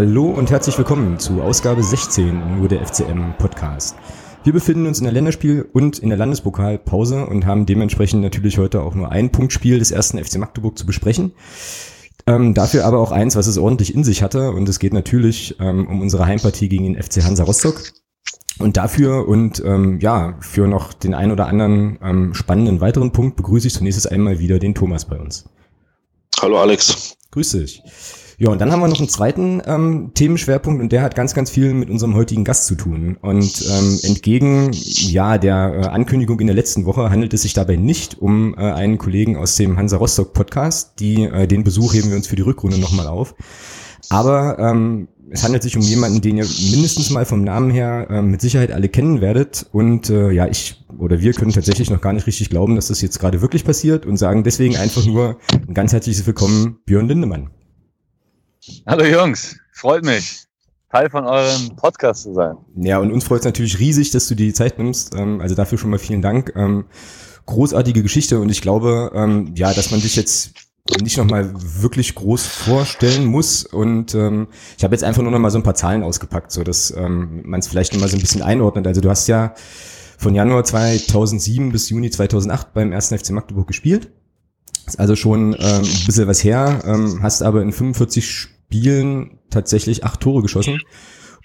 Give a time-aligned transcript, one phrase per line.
[0.00, 3.96] Hallo und herzlich willkommen zu Ausgabe 16 nur der FCM Podcast.
[4.44, 8.80] Wir befinden uns in der Länderspiel- und in der Landespokalpause und haben dementsprechend natürlich heute
[8.80, 11.32] auch nur ein Punktspiel des ersten FC Magdeburg zu besprechen.
[12.26, 15.56] Ähm, dafür aber auch eins, was es ordentlich in sich hatte und es geht natürlich
[15.60, 17.92] ähm, um unsere Heimpartie gegen den FC Hansa Rostock.
[18.58, 23.36] Und dafür und ähm, ja, für noch den ein oder anderen ähm, spannenden weiteren Punkt
[23.36, 25.44] begrüße ich zunächst einmal wieder den Thomas bei uns.
[26.40, 27.18] Hallo Alex.
[27.32, 27.82] Grüß dich.
[28.42, 31.50] Ja, und dann haben wir noch einen zweiten ähm, Themenschwerpunkt und der hat ganz, ganz
[31.50, 33.18] viel mit unserem heutigen Gast zu tun.
[33.20, 37.76] Und ähm, entgegen ja der äh, Ankündigung in der letzten Woche handelt es sich dabei
[37.76, 41.00] nicht um äh, einen Kollegen aus dem Hansa Rostock Podcast.
[41.00, 43.34] Die, äh, den Besuch heben wir uns für die Rückrunde nochmal auf.
[44.08, 48.22] Aber ähm, es handelt sich um jemanden, den ihr mindestens mal vom Namen her äh,
[48.22, 49.66] mit Sicherheit alle kennen werdet.
[49.70, 53.02] Und äh, ja, ich oder wir können tatsächlich noch gar nicht richtig glauben, dass das
[53.02, 55.36] jetzt gerade wirklich passiert und sagen deswegen einfach nur
[55.68, 57.50] ein ganz herzliches Willkommen, Björn Lindemann.
[58.86, 60.44] Hallo Jungs, freut mich,
[60.90, 62.56] Teil von eurem Podcast zu sein.
[62.76, 65.14] Ja, und uns freut es natürlich riesig, dass du dir die Zeit nimmst.
[65.14, 66.52] Ähm, also dafür schon mal vielen Dank.
[66.56, 66.84] Ähm,
[67.46, 70.52] großartige Geschichte und ich glaube, ähm, ja, dass man dich jetzt
[71.00, 73.64] nicht nochmal wirklich groß vorstellen muss.
[73.64, 76.90] Und ähm, ich habe jetzt einfach nur nochmal so ein paar Zahlen ausgepackt, so dass
[76.94, 78.86] ähm, man es vielleicht nochmal so ein bisschen einordnet.
[78.86, 79.54] Also du hast ja
[80.18, 83.08] von Januar 2007 bis Juni 2008 beim 1.
[83.08, 84.10] FC Magdeburg gespielt.
[84.90, 90.02] Ist also schon ähm, ein bisschen was her, ähm, hast aber in 45 Spielen tatsächlich
[90.02, 90.80] acht Tore geschossen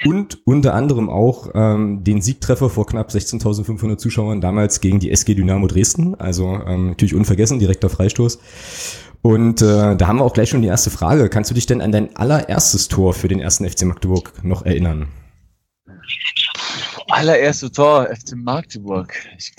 [0.04, 5.36] und unter anderem auch ähm, den Siegtreffer vor knapp 16.500 Zuschauern damals gegen die SG
[5.36, 8.40] Dynamo Dresden, also ähm, natürlich unvergessen, direkter Freistoß.
[9.22, 11.30] Und äh, da haben wir auch gleich schon die erste Frage.
[11.30, 15.10] Kannst du dich denn an dein allererstes Tor für den ersten FC Magdeburg noch erinnern?
[17.10, 19.14] Allererste Tor FC Magdeburg.
[19.38, 19.54] Ich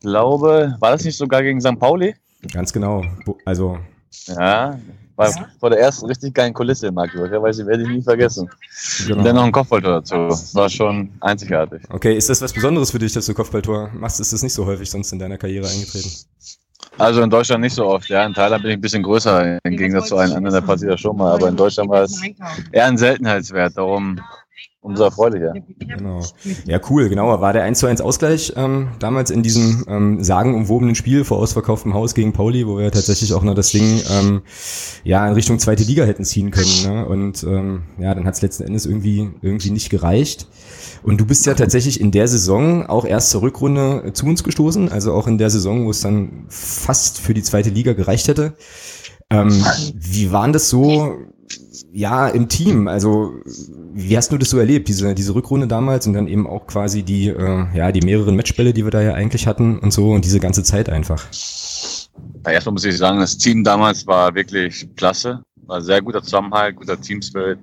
[0.00, 1.78] glaube, war das nicht sogar gegen St.
[1.78, 2.14] Pauli?
[2.52, 3.04] Ganz genau.
[3.44, 3.78] Also.
[4.26, 4.78] Ja,
[5.20, 5.48] war ja.
[5.58, 8.48] vor der ersten richtig geilen Kulisse in Magdeburg, ja, weil sie werde ich nie vergessen.
[9.06, 9.18] Genau.
[9.18, 10.14] Und dann noch ein Kopfballtor dazu.
[10.14, 11.82] War schon einzigartig.
[11.90, 14.18] Okay, ist das was Besonderes für dich, dass du Kopfballtor machst?
[14.18, 16.10] Ist das nicht so häufig sonst in deiner Karriere eingetreten?
[16.96, 18.08] Also in Deutschland nicht so oft.
[18.08, 20.54] Ja, in Thailand bin ich ein bisschen größer im Gegensatz zu allen anderen.
[20.54, 21.34] Da passiert das schon mal.
[21.34, 22.20] Aber in Deutschland war es
[22.72, 23.76] eher ein Seltenheitswert.
[23.76, 24.18] Darum
[24.82, 25.52] umso erfreulicher.
[25.78, 26.20] Genau.
[26.66, 27.40] Ja, cool, genau.
[27.40, 31.94] War der 1 zu 1 Ausgleich ähm, damals in diesem ähm, sagenumwobenen Spiel vor ausverkauftem
[31.94, 34.42] Haus gegen Pauli, wo wir tatsächlich auch noch das Ding ähm,
[35.04, 36.82] ja in Richtung zweite Liga hätten ziehen können.
[36.84, 37.06] Ne?
[37.06, 40.48] Und ähm, ja, dann hat es letzten Endes irgendwie, irgendwie nicht gereicht.
[41.02, 44.90] Und du bist ja tatsächlich in der Saison auch erst zur Rückrunde zu uns gestoßen,
[44.90, 48.54] also auch in der Saison, wo es dann fast für die zweite Liga gereicht hätte.
[49.30, 49.64] Ähm,
[49.94, 51.16] wie waren das so,
[51.92, 52.88] ja, im Team?
[52.88, 53.34] Also,
[53.92, 57.02] wie hast du das so erlebt, diese, diese Rückrunde damals und dann eben auch quasi
[57.02, 60.24] die, äh, ja, die mehreren Matchbälle, die wir da ja eigentlich hatten und so und
[60.24, 61.26] diese ganze Zeit einfach?
[62.44, 65.42] Ja, erstmal muss ich sagen, das Team damals war wirklich klasse.
[65.66, 67.58] War sehr guter Zusammenhalt, guter Teamspirit.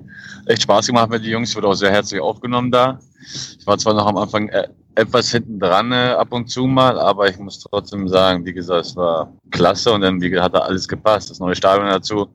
[0.45, 1.49] Echt Spaß gemacht mit den Jungs.
[1.49, 2.99] Ich wurde auch sehr herzlich aufgenommen da.
[3.59, 6.99] Ich war zwar noch am Anfang äh, etwas hinten dran äh, ab und zu mal,
[6.99, 10.55] aber ich muss trotzdem sagen, wie gesagt, es war klasse und dann wie gesagt, hat
[10.55, 11.29] da alles gepasst.
[11.29, 12.27] Das neue Stadion dazu.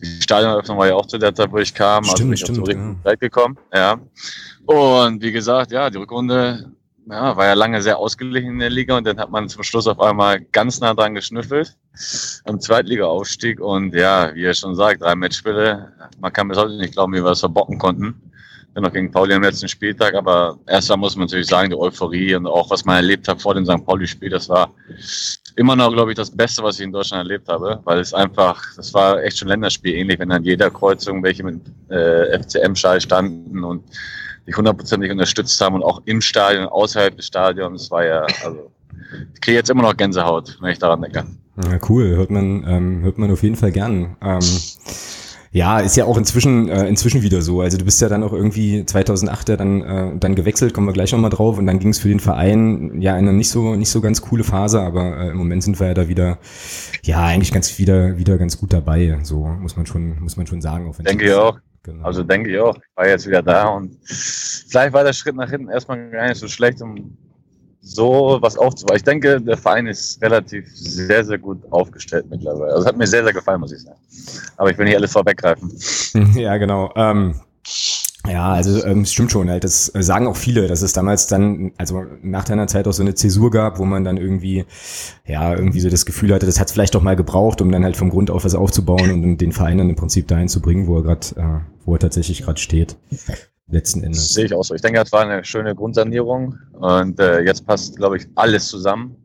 [0.00, 2.40] Die Stadioneröffnung war ja auch zu der Zeit, wo ich kam, stimmt, also bin ich
[2.40, 3.58] stimmt, zur richtigen Zeit gekommen.
[3.74, 4.00] Ja.
[4.64, 6.72] Und wie gesagt, ja, die Rückrunde
[7.10, 9.86] ja, war ja lange sehr ausgeglichen in der Liga und dann hat man zum Schluss
[9.86, 11.76] auf einmal ganz nah dran geschnüffelt
[12.44, 15.92] am Zweitliga-Aufstieg und ja, wie er schon sagt, drei Matchspiele.
[16.20, 18.28] Man kann bis heute nicht glauben, wie wir das verbocken konnten
[18.80, 20.14] noch gegen Pauli am letzten Spieltag.
[20.14, 23.54] Aber erstmal muss man natürlich sagen, die Euphorie und auch was man erlebt hat vor
[23.54, 23.84] dem St.
[23.84, 24.72] Pauli-Spiel, das war
[25.56, 28.62] immer noch, glaube ich, das Beste, was ich in Deutschland erlebt habe, weil es einfach,
[28.76, 33.64] das war echt schon Länderspiel ähnlich, wenn an jeder Kreuzung welche mit äh, FCM-Schal standen
[33.64, 33.82] und
[34.46, 37.90] dich hundertprozentig unterstützt haben und auch im Stadion, außerhalb des Stadions.
[37.90, 38.70] War ja, also
[39.34, 41.26] ich kriege jetzt immer noch Gänsehaut, wenn ich daran denke.
[41.64, 44.16] Ja, cool, hört man, ähm, hört man auf jeden Fall gern.
[44.22, 44.40] Ähm,
[45.50, 47.60] ja, ist ja auch inzwischen äh, inzwischen wieder so.
[47.60, 50.92] Also du bist ja dann auch irgendwie 2008 ja dann äh, dann gewechselt, kommen wir
[50.92, 51.58] gleich nochmal drauf.
[51.58, 54.20] Und dann ging es für den Verein ja in eine nicht so nicht so ganz
[54.20, 56.38] coole Phase, aber äh, im Moment sind wir ja da wieder
[57.02, 59.18] ja eigentlich ganz wieder wieder ganz gut dabei.
[59.22, 60.92] So muss man schon muss man schon sagen.
[61.00, 61.58] Denke ich auch.
[61.82, 62.04] Genau.
[62.04, 62.76] Also denke ich auch.
[62.76, 66.38] Ich war jetzt wieder da und vielleicht war der Schritt nach hinten erstmal gar nicht
[66.38, 67.16] so schlecht, um
[67.80, 68.96] so was aufzubauen.
[68.96, 72.74] Ich denke, der Verein ist relativ sehr, sehr gut aufgestellt mittlerweile.
[72.74, 73.98] Also hat mir sehr, sehr gefallen, muss ich sagen.
[74.56, 75.72] Aber ich will nicht alles vorweggreifen.
[76.34, 76.92] Ja, genau.
[76.96, 77.40] Ähm,
[78.26, 79.64] ja, also ähm, stimmt schon halt.
[79.64, 83.14] Das sagen auch viele, dass es damals dann, also nach deiner Zeit auch so eine
[83.14, 84.64] Zäsur gab, wo man dann irgendwie,
[85.26, 87.84] ja, irgendwie so das Gefühl hatte, das hat es vielleicht doch mal gebraucht, um dann
[87.84, 90.86] halt vom Grund auf was aufzubauen und den Verein dann im Prinzip dahin zu bringen,
[90.86, 92.96] wo er gerade, äh, wo er tatsächlich gerade steht
[93.70, 94.20] letzten Endes.
[94.20, 94.74] Das sehe ich auch so.
[94.74, 99.16] Ich denke, das war eine schöne Grundsanierung und äh, jetzt passt, glaube ich, alles zusammen.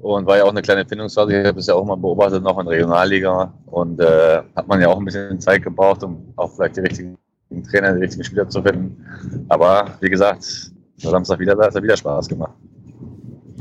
[0.00, 1.40] Und war ja auch eine kleine Findungsphase.
[1.40, 3.54] Ich habe es ja auch mal beobachtet, noch in Regionalliga.
[3.66, 7.16] Und äh, hat man ja auch ein bisschen Zeit gebraucht, um auch vielleicht die richtigen
[7.70, 9.46] Trainer, die richtigen Spieler zu finden.
[9.48, 12.52] Aber wie gesagt, Samstag wieder da, hat er wieder Spaß gemacht.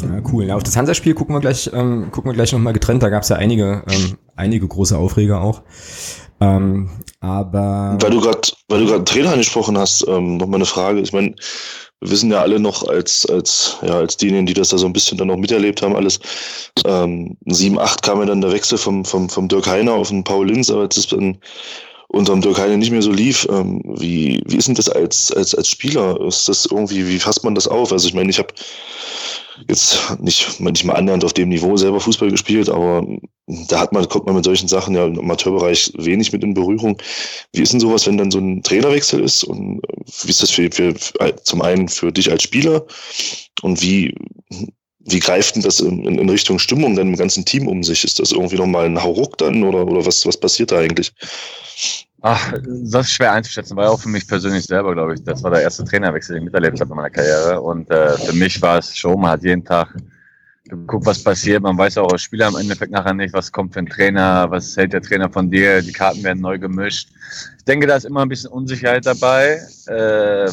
[0.02, 0.50] Ja, cool.
[0.52, 3.04] Auf das Hansa-Spiel gucken wir gleich, ähm, gucken wir gleich nochmal getrennt.
[3.04, 5.62] Da gab es ja einige, ähm, einige große Aufreger auch.
[6.42, 6.90] Ähm,
[7.20, 11.02] aber weil du gerade, weil du gerade Trainer angesprochen hast, ähm, noch mal eine Frage.
[11.02, 11.36] Ich meine,
[12.02, 14.94] wir wissen ja alle noch als als ja als diejenigen, die das da so ein
[14.94, 16.20] bisschen dann noch miterlebt haben, alles.
[16.86, 20.24] Ähm, 7, 8 kam ja dann der Wechsel vom vom vom Dirk Heiner auf den
[20.24, 21.38] Paul Linz, aber jetzt ist dann
[22.10, 23.48] unterm Heiner nicht mehr so lief.
[23.50, 26.20] Ähm, wie wie ist denn das als als als Spieler?
[26.28, 27.92] Ist das irgendwie wie fasst man das auf?
[27.92, 28.54] Also ich meine, ich habe
[29.68, 33.06] jetzt nicht, nicht mal annähernd auf dem Niveau selber Fußball gespielt, aber
[33.48, 37.02] da hat man, kommt man mit solchen Sachen ja im Amateurbereich wenig mit in Berührung.
[37.54, 39.44] Wie ist denn sowas, wenn dann so ein Trainerwechsel ist?
[39.44, 39.82] Und
[40.24, 40.96] wie ist das für, für
[41.44, 42.86] zum einen für dich als Spieler?
[43.62, 44.16] Und wie,
[45.10, 48.04] wie greift denn das in, in, Richtung Stimmung dann im ganzen Team um sich?
[48.04, 51.14] Ist das irgendwie nochmal ein Hauruck dann oder, oder was, was passiert da eigentlich?
[52.22, 52.54] Ach,
[52.92, 55.24] das ist schwer einzuschätzen, ja auch für mich persönlich selber, glaube ich.
[55.24, 57.62] Das war der erste Trainerwechsel, den ich miterlebt habe in meiner Karriere.
[57.62, 59.96] Und äh, für mich war es schon, man hat jeden Tag
[60.70, 61.64] geguckt, was passiert.
[61.64, 64.76] Man weiß auch als Spieler im Endeffekt nachher nicht, was kommt für ein Trainer, was
[64.76, 65.82] hält der Trainer von dir.
[65.82, 67.10] Die Karten werden neu gemischt.
[67.58, 69.94] Ich denke, da ist immer ein bisschen Unsicherheit dabei, äh,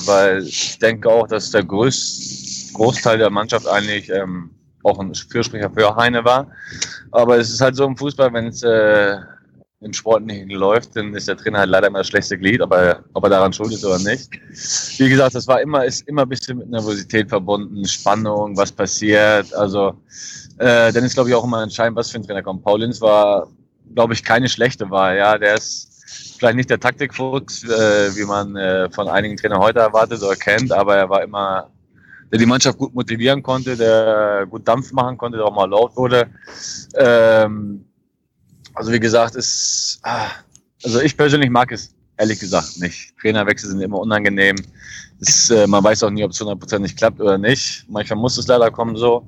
[0.06, 2.45] weil ich denke auch, dass der größ
[2.76, 4.50] Großteil der Mannschaft eigentlich ähm,
[4.82, 6.49] auch ein Fürsprecher für Heine war.
[7.11, 9.17] Aber es ist halt so im Fußball, wenn es äh,
[9.81, 12.73] im Sport nicht läuft, dann ist der Trainer halt leider immer das schlechte Glied, ob
[12.73, 14.31] er, ob er daran schuld ist oder nicht.
[14.99, 19.52] Wie gesagt, das war immer, ist immer ein bisschen mit Nervosität verbunden, Spannung, was passiert.
[19.55, 20.00] Also,
[20.58, 22.64] äh, dann ist, glaube ich, auch immer entscheidend, was für ein Trainer kommt.
[22.64, 23.49] Paulins war,
[23.94, 25.19] glaube ich, keine schlechte Wahl.
[25.19, 29.81] Ja, der ist vielleicht nicht der Taktikfuchs, äh, wie man äh, von einigen Trainern heute
[29.81, 31.70] erwartet oder kennt, aber er war immer
[32.31, 35.96] der die Mannschaft gut motivieren konnte, der gut Dampf machen konnte, der auch mal laut
[35.96, 36.28] wurde.
[36.94, 37.84] Ähm,
[38.75, 40.26] also wie gesagt, ist, ah,
[40.84, 43.14] also ich persönlich mag es ehrlich gesagt nicht.
[43.20, 44.56] Trainerwechsel sind immer unangenehm.
[45.20, 47.87] Ist, äh, man weiß auch nie, ob es 100% nicht klappt oder nicht.
[47.88, 49.26] Manchmal muss es leider kommen so.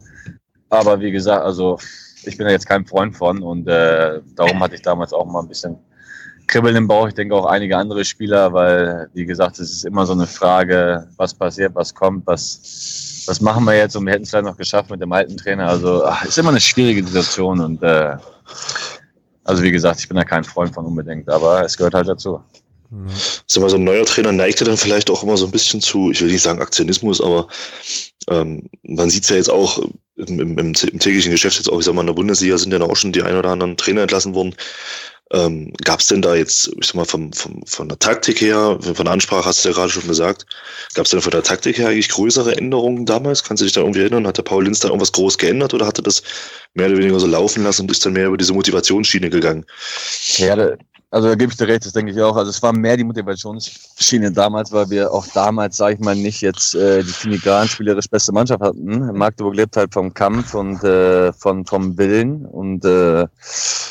[0.68, 1.78] Aber wie gesagt, also
[2.24, 5.40] ich bin da jetzt kein Freund von und äh, darum hatte ich damals auch mal
[5.40, 5.78] ein bisschen
[6.48, 7.08] Kribbeln im Bauch.
[7.08, 11.06] Ich denke auch einige andere Spieler, weil wie gesagt, es ist immer so eine Frage,
[11.16, 14.56] was passiert, was kommt, was, was machen wir jetzt und wir hätten es vielleicht noch
[14.56, 15.68] geschafft mit dem alten Trainer.
[15.68, 18.16] Also ach, ist immer eine schwierige Situation und äh,
[19.44, 22.40] also wie gesagt, ich bin da kein Freund von unbedingt, aber es gehört halt dazu.
[22.90, 22.96] Ja.
[23.46, 25.80] Sag mal, so ein neuer Trainer neigt ja dann vielleicht auch immer so ein bisschen
[25.80, 27.48] zu, ich will nicht sagen Aktionismus, aber
[28.30, 29.78] ähm, man sieht es ja jetzt auch
[30.16, 32.80] im, im, im, täglichen Geschäft jetzt auch, ich sag mal, in der Bundesliga sind ja
[32.80, 34.54] auch schon die ein oder anderen Trainer entlassen worden.
[35.32, 38.78] Ähm, Gab es denn da jetzt, ich sag mal, vom, vom, von der Taktik her,
[38.80, 40.46] von der Ansprache hast du ja gerade schon gesagt,
[40.94, 43.44] gab es denn von der Taktik her eigentlich größere Änderungen damals?
[43.44, 44.26] Kannst du dich da irgendwie erinnern?
[44.26, 46.22] Hat der Paul Linz da irgendwas groß geändert oder hat er das
[46.74, 49.66] mehr oder weniger so laufen lassen und ist dann mehr über diese Motivationsschiene gegangen?
[50.36, 50.56] Ja,
[51.10, 52.36] also da gebe ich dir recht, das denke ich auch.
[52.36, 56.42] Also es war mehr die Motivationsschiene damals, weil wir auch damals, sage ich mal, nicht
[56.42, 59.16] jetzt äh, die filigran spielerisch beste Mannschaft hatten.
[59.16, 63.26] Magdeburg lebt halt vom Kampf und äh, von vom Willen und äh, äh,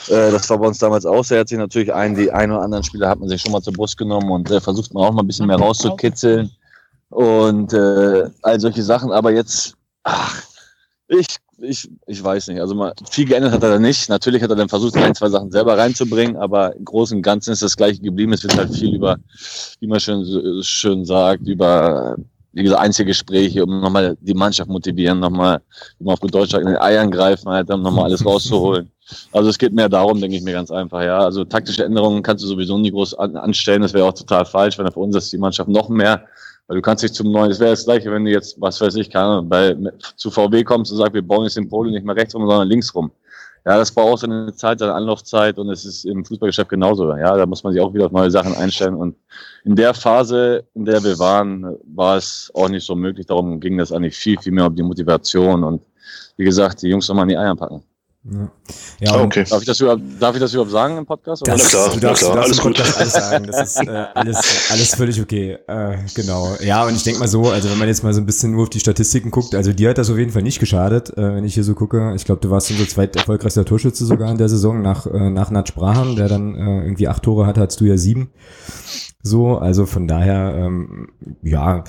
[0.08, 1.40] das war bei uns damals auch sehr.
[1.40, 3.74] Hat sich natürlich ein, die ein oder anderen Spieler hat man sich schon mal zur
[3.74, 6.52] Brust genommen und äh, versucht man auch mal ein bisschen mehr rauszukitzeln
[7.10, 9.12] und äh, all solche Sachen.
[9.12, 10.44] Aber jetzt, ach,
[11.08, 11.26] ich
[11.60, 12.60] ich, ich weiß nicht.
[12.60, 14.10] Also mal, viel geändert hat er da nicht.
[14.10, 17.52] Natürlich hat er dann versucht, ein, zwei Sachen selber reinzubringen, aber im Großen und Ganzen
[17.52, 18.34] ist das gleiche geblieben.
[18.34, 19.18] Es wird halt viel über,
[19.80, 22.16] wie man schön, schön sagt, über
[22.54, 25.62] wie gesagt, Einzelgespräche, um nochmal die Mannschaft motivieren, nochmal,
[26.00, 28.90] wie man auf gut Deutsch sagt, in den Eiern greifen, halt, um nochmal alles rauszuholen.
[29.32, 31.20] Also es geht mehr darum, denke ich mir ganz einfach, ja.
[31.20, 33.84] Also taktische Änderungen kannst du sowieso nie groß anstellen.
[33.84, 36.26] Das wäre auch total falsch, wenn er für uns ist die Mannschaft noch mehr
[36.68, 38.96] weil du kannst dich zum neuen, das wäre das gleiche, wenn du jetzt, was weiß
[38.96, 39.76] ich, keine bei,
[40.16, 42.68] zu VW kommst und sagst, wir bauen jetzt den Polo nicht mehr rechts rum, sondern
[42.68, 43.12] links rum.
[43.66, 47.14] Ja, das braucht auch so eine Zeit, eine Anlaufzeit und es ist im Fußballgeschäft genauso.
[47.16, 49.16] Ja, da muss man sich auch wieder auf neue Sachen einstellen und
[49.66, 53.26] in der Phase, in der wir waren, war es auch nicht so möglich.
[53.26, 55.82] Darum ging das eigentlich viel, viel mehr um die Motivation und
[56.38, 57.84] wie gesagt, die Jungs nochmal in die Eier packen.
[58.30, 58.52] Ja,
[59.00, 59.46] ja ah, okay.
[59.50, 61.48] Darf ich, das überhaupt, darf ich das überhaupt sagen im Podcast?
[61.48, 62.98] Das, klar, du darfst, klar, du darfst alles gut.
[62.98, 63.48] Alles sagen.
[63.48, 65.58] Das ist äh, alles, alles völlig okay.
[65.68, 66.56] Äh, genau.
[66.62, 68.64] Ja, und ich denke mal so, also wenn man jetzt mal so ein bisschen nur
[68.64, 71.46] auf die Statistiken guckt, also dir hat das auf jeden Fall nicht geschadet, äh, wenn
[71.46, 72.14] ich hier so gucke.
[72.16, 75.50] Ich glaube, du warst unser zweit erfolgreichster Torschütze sogar in der Saison nach, äh, nach
[75.50, 78.30] Nat Sprahan, der dann äh, irgendwie acht Tore hatte, hattest du ja sieben.
[79.24, 81.10] So, also von daher, ähm,
[81.44, 81.84] ja,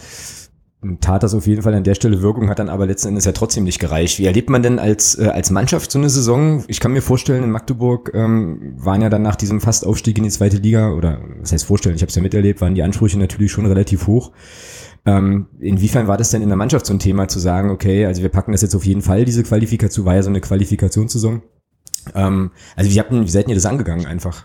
[1.00, 3.32] tat das auf jeden Fall an der Stelle Wirkung, hat dann aber letzten Endes ja
[3.32, 4.18] trotzdem nicht gereicht.
[4.18, 6.64] Wie erlebt man denn als, äh, als Mannschaft so eine Saison?
[6.68, 10.30] Ich kann mir vorstellen, in Magdeburg ähm, waren ja dann nach diesem Fastaufstieg in die
[10.30, 13.50] zweite Liga, oder was heißt vorstellen, ich habe es ja miterlebt, waren die Ansprüche natürlich
[13.50, 14.30] schon relativ hoch.
[15.04, 18.22] Ähm, inwiefern war das denn in der Mannschaft so ein Thema zu sagen, okay, also
[18.22, 21.42] wir packen das jetzt auf jeden Fall, diese Qualifikation, war ja so eine Qualifikationssaison.
[22.14, 24.44] Ähm, also wie, habt, wie seid ihr das angegangen einfach?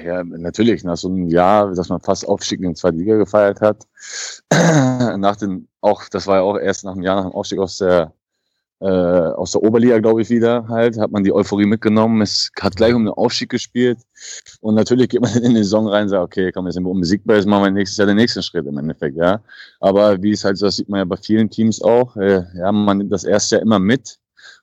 [0.00, 3.60] Ja, natürlich, nach so einem Jahr, dass man fast Aufstieg in die zweite Liga gefeiert
[3.60, 3.86] hat,
[5.18, 7.78] nach den, auch, das war ja auch erst nach einem Jahr nach dem Aufstieg aus
[7.78, 8.12] der,
[8.80, 12.76] äh, aus der Oberliga, glaube ich, wieder halt, hat man die Euphorie mitgenommen, es hat
[12.76, 13.98] gleich um den Aufstieg gespielt.
[14.60, 16.94] Und natürlich geht man in die Saison rein und sagt, okay, komm, jetzt sind wir
[16.94, 19.40] Musikball, jetzt machen wir nächstes Jahr den nächsten Schritt im Endeffekt, ja.
[19.80, 22.72] Aber wie es halt so, das sieht man ja bei vielen Teams auch, äh, ja,
[22.72, 24.18] man nimmt das erste Jahr immer mit,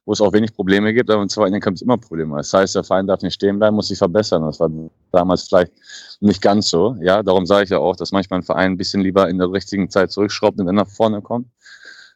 [0.10, 2.36] wo es auch wenig Probleme gibt, aber im zweiten Jahr kommt es immer Probleme.
[2.38, 4.42] Das heißt, der Verein darf nicht stehen bleiben, muss sich verbessern.
[4.42, 4.68] Das war
[5.12, 5.72] damals vielleicht
[6.20, 6.98] nicht ganz so.
[7.00, 9.51] Ja, darum sage ich ja auch, dass manchmal ein Verein ein bisschen lieber in der
[9.51, 11.46] richtigen Zeit zurückschraubt und dann nach vorne kommt,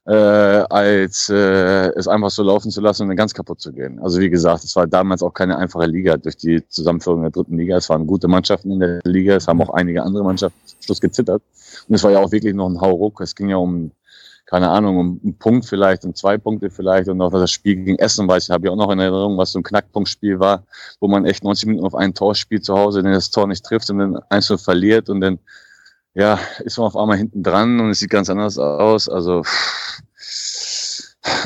[0.08, 4.00] äh, als äh, es einfach so laufen zu lassen und dann ganz kaputt zu gehen.
[4.00, 7.60] Also wie gesagt, es war damals auch keine einfache Liga durch die Zusammenführung der dritten
[7.60, 7.78] Liga.
[7.78, 11.44] Es waren gute Mannschaften in der Liga, es haben auch einige andere Mannschaften Schluss gezittert.
[11.88, 13.22] Und es war ja auch wirklich noch ein Hauruck.
[13.22, 13.92] Es ging ja um
[14.54, 17.98] keine Ahnung, um einen Punkt vielleicht, um zwei Punkte vielleicht und auch das Spiel gegen
[17.98, 20.64] Essen, weiß ich, habe ich auch noch in Erinnerung, was so ein Knackpunktspiel war,
[21.00, 23.66] wo man echt 90 Minuten auf ein Tor spielt zu Hause, den das Tor nicht
[23.66, 25.40] trifft und dann einzeln verliert und dann,
[26.14, 29.10] ja, ist man auf einmal hinten dran und es sieht ganz anders aus.
[29.10, 29.42] Also,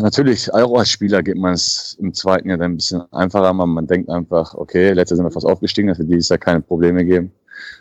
[0.01, 3.65] natürlich, auch als Spieler geht man es im zweiten Jahr dann ein bisschen einfacher, aber
[3.67, 7.05] man denkt einfach, okay, letztes sind wir fast aufgestiegen, dass wir dieses Jahr keine Probleme
[7.05, 7.31] geben.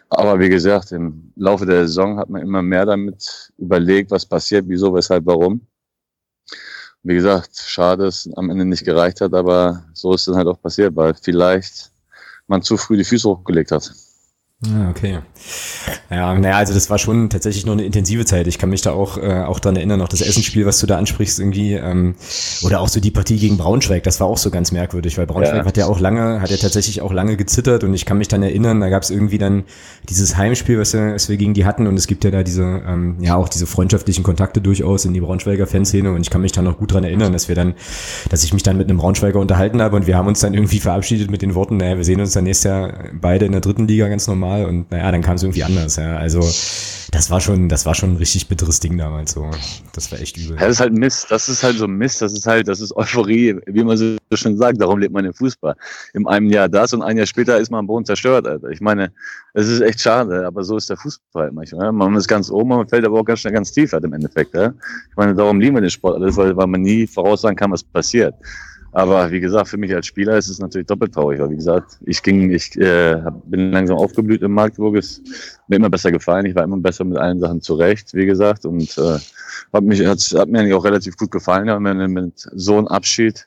[0.09, 4.65] Aber wie gesagt, im Laufe der Saison hat man immer mehr damit überlegt, was passiert,
[4.69, 5.67] wieso, weshalb, warum.
[7.03, 10.49] Wie gesagt, schade, dass es am Ende nicht gereicht hat, aber so ist es halt
[10.49, 11.93] auch passiert, weil vielleicht
[12.47, 13.93] man zu früh die Füße hochgelegt hat.
[14.65, 15.19] Ja, okay.
[16.11, 18.47] Ja, naja, also das war schon tatsächlich nur eine intensive Zeit.
[18.47, 20.97] Ich kann mich da auch, äh, auch dran erinnern, auch das Essenspiel, was du da
[20.97, 22.15] ansprichst, irgendwie, ähm,
[22.63, 25.57] oder auch so die Partie gegen Braunschweig, das war auch so ganz merkwürdig, weil Braunschweig
[25.57, 25.65] ja.
[25.67, 28.43] hat ja auch lange, hat ja tatsächlich auch lange gezittert und ich kann mich dann
[28.43, 29.65] erinnern, da gab es irgendwie dann
[30.09, 32.63] dieses Heimspiel, was wir, was wir gegen die hatten und es gibt ja da diese,
[32.63, 36.53] ähm, ja auch diese freundschaftlichen Kontakte durchaus in die Braunschweiger Fanszene und ich kann mich
[36.53, 37.75] da noch gut dran erinnern, dass wir dann,
[38.31, 40.81] dass ich mich dann mit einem Braunschweiger unterhalten habe und wir haben uns dann irgendwie
[40.81, 43.87] verabschiedet mit den Worten, naja, wir sehen uns dann nächstes Jahr beide in der dritten
[43.87, 45.97] Liga ganz normal normal und naja, dann kam es irgendwie anders.
[45.97, 46.17] Ja.
[46.17, 46.41] Also
[47.13, 49.51] das war schon, das war schon ein richtig bitteres Ding damals so.
[49.93, 50.57] Das war echt übel.
[50.57, 51.27] Ja, das ist halt Mist.
[51.31, 52.23] Das ist halt so Mist.
[52.23, 54.81] Das ist halt, das ist Euphorie, wie man so schön sagt.
[54.81, 55.75] Darum lebt man im Fußball.
[56.15, 58.69] Im einem Jahr das und ein Jahr später ist man am Boden zerstört, Alter.
[58.71, 59.13] Ich meine,
[59.55, 61.93] es ist echt schade, aber so ist der Fußball manchmal.
[61.93, 64.55] Man ist ganz oben, man fällt aber auch ganz schnell ganz tief halt im Endeffekt.
[64.55, 64.73] Ja.
[65.11, 68.35] Ich meine, darum lieben wir den Sport weil man nie voraussagen kann, was passiert.
[68.97, 71.39] Aber wie gesagt, für mich als Spieler ist es natürlich doppelt traurig.
[71.39, 74.97] Weil wie gesagt, ich ging, ich äh, bin langsam aufgeblüht im Magdeburg.
[74.97, 75.21] Es
[75.69, 76.47] mir immer besser gefallen.
[76.47, 78.65] Ich war immer besser mit allen Sachen zurecht, wie gesagt.
[78.65, 79.19] Und äh,
[79.71, 81.69] hat mich, hat, hat mir eigentlich auch relativ gut gefallen.
[81.69, 83.47] Ja, mit, mit so einem Abschied,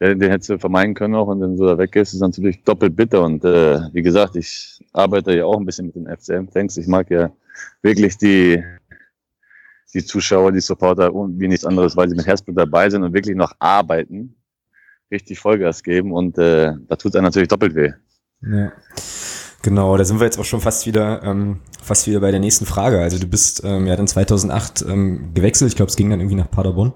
[0.00, 2.62] den, den hättest du vermeiden können auch und dann so da weg ist, ist natürlich
[2.64, 3.24] doppelt bitter.
[3.24, 6.76] Und äh, wie gesagt, ich arbeite ja auch ein bisschen mit den FCM-Thanks.
[6.76, 7.30] Ich mag ja
[7.80, 8.62] wirklich die,
[9.94, 13.34] die Zuschauer, die Supporter wie nichts anderes, weil sie mit Herzblut dabei sind und wirklich
[13.34, 14.34] noch arbeiten
[15.10, 17.92] richtig Vollgas geben und äh, da tut es natürlich doppelt weh.
[18.42, 18.72] Ja.
[19.62, 22.64] Genau, da sind wir jetzt auch schon fast wieder, ähm, fast wieder bei der nächsten
[22.64, 23.00] Frage.
[23.00, 25.70] Also du bist ähm, ja dann 2008 ähm, gewechselt.
[25.70, 26.94] Ich glaube, es ging dann irgendwie nach Paderborn.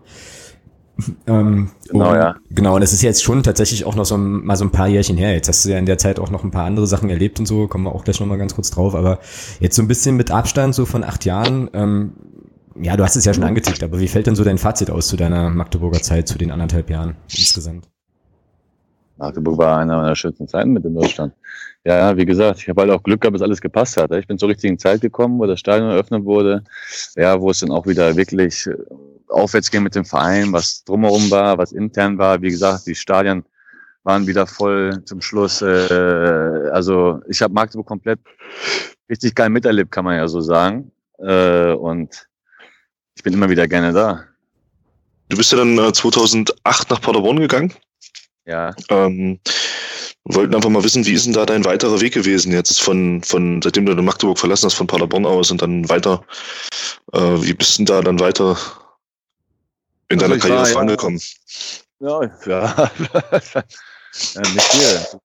[1.26, 2.37] ähm, genau, und, ja.
[2.50, 4.88] Genau, und das ist jetzt schon tatsächlich auch noch so ein, mal so ein paar
[4.88, 5.33] Jährchen her.
[5.33, 7.47] Jetzt hast du ja in der Zeit auch noch ein paar andere Sachen erlebt und
[7.47, 8.95] so, kommen wir auch gleich nochmal ganz kurz drauf.
[8.95, 9.19] Aber
[9.59, 12.12] jetzt so ein bisschen mit Abstand so von acht Jahren, ähm,
[12.81, 15.09] ja, du hast es ja schon angetickt, aber wie fällt denn so dein Fazit aus
[15.09, 17.91] zu deiner Magdeburger Zeit, zu den anderthalb Jahren insgesamt?
[19.22, 21.32] Magdeburg war einer meiner schönsten Zeiten mit in Deutschland.
[21.84, 24.10] Ja, wie gesagt, ich habe halt auch Glück gehabt, dass alles gepasst hat.
[24.12, 26.64] Ich bin zur richtigen Zeit gekommen, wo das Stadion eröffnet wurde.
[27.14, 28.74] Ja, wo es dann auch wieder wirklich äh,
[29.28, 32.42] aufwärts ging mit dem Verein, was drumherum war, was intern war.
[32.42, 33.44] Wie gesagt, die Stadien
[34.02, 35.62] waren wieder voll zum Schluss.
[35.62, 38.18] Äh, also ich habe Magdeburg komplett
[39.08, 40.90] richtig geil miterlebt, kann man ja so sagen.
[41.20, 42.28] Äh, und
[43.14, 44.24] ich bin immer wieder gerne da.
[45.28, 47.72] Du bist ja dann 2008 nach Paderborn gegangen.
[48.46, 48.75] Ja.
[48.88, 49.38] Ähm,
[50.25, 53.61] wollten einfach mal wissen, wie ist denn da dein weiterer Weg gewesen jetzt von, von
[53.62, 56.25] seitdem du Magdeburg verlassen hast, von Paderborn aus und dann weiter,
[57.12, 58.56] äh, wie bist du denn da dann weiter
[60.08, 61.20] in also deiner Karriere war, vorangekommen?
[62.00, 62.90] Ja, ja.
[64.34, 65.20] ja nicht viel.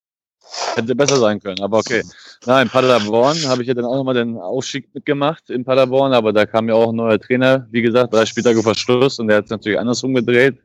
[0.75, 2.03] Hätte besser sein können, aber okay.
[2.45, 6.31] Nein, in Paderborn habe ich ja dann auch nochmal den Aufstieg mitgemacht in Paderborn, aber
[6.31, 9.37] da kam ja auch ein neuer Trainer, wie gesagt, drei Spieltage vor Schluss und der
[9.37, 10.57] hat es natürlich andersrum gedreht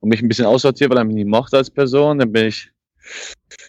[0.00, 2.18] und mich ein bisschen aussortiert, weil er mich nicht mochte als Person.
[2.18, 2.70] Dann bin ich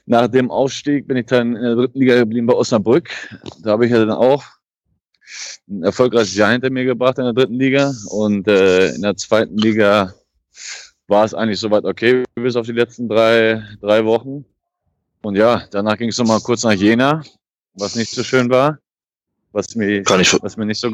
[0.05, 3.09] nach dem Aufstieg bin ich dann in der dritten Liga geblieben bei Osnabrück.
[3.63, 4.43] Da habe ich ja dann auch
[5.69, 7.93] ein erfolgreiches Jahr hinter mir gebracht in der dritten Liga.
[8.09, 10.13] Und äh, in der zweiten Liga
[11.07, 14.45] war es eigentlich soweit okay, bis auf die letzten drei, drei Wochen.
[15.21, 17.23] Und ja, danach ging es nochmal kurz nach Jena,
[17.75, 18.79] was nicht so schön war.
[19.51, 20.91] Was mir, was mir nicht so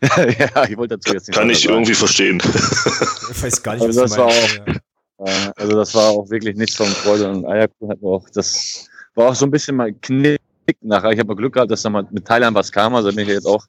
[0.38, 1.74] ja, ich wollte dazu jetzt nicht Kann ich sagen.
[1.74, 2.40] irgendwie verstehen.
[2.42, 6.56] ich weiß gar nicht, also was das war auch, äh, Also das war auch wirklich
[6.56, 8.02] nichts von Freude und Eierkuchen.
[8.02, 10.40] Auch, das war auch so ein bisschen mal Knick
[10.80, 11.10] nachher.
[11.12, 12.94] Ich habe Glück gehabt, dass da mal mit Thailand was kam.
[12.94, 13.64] Also bin ich jetzt auch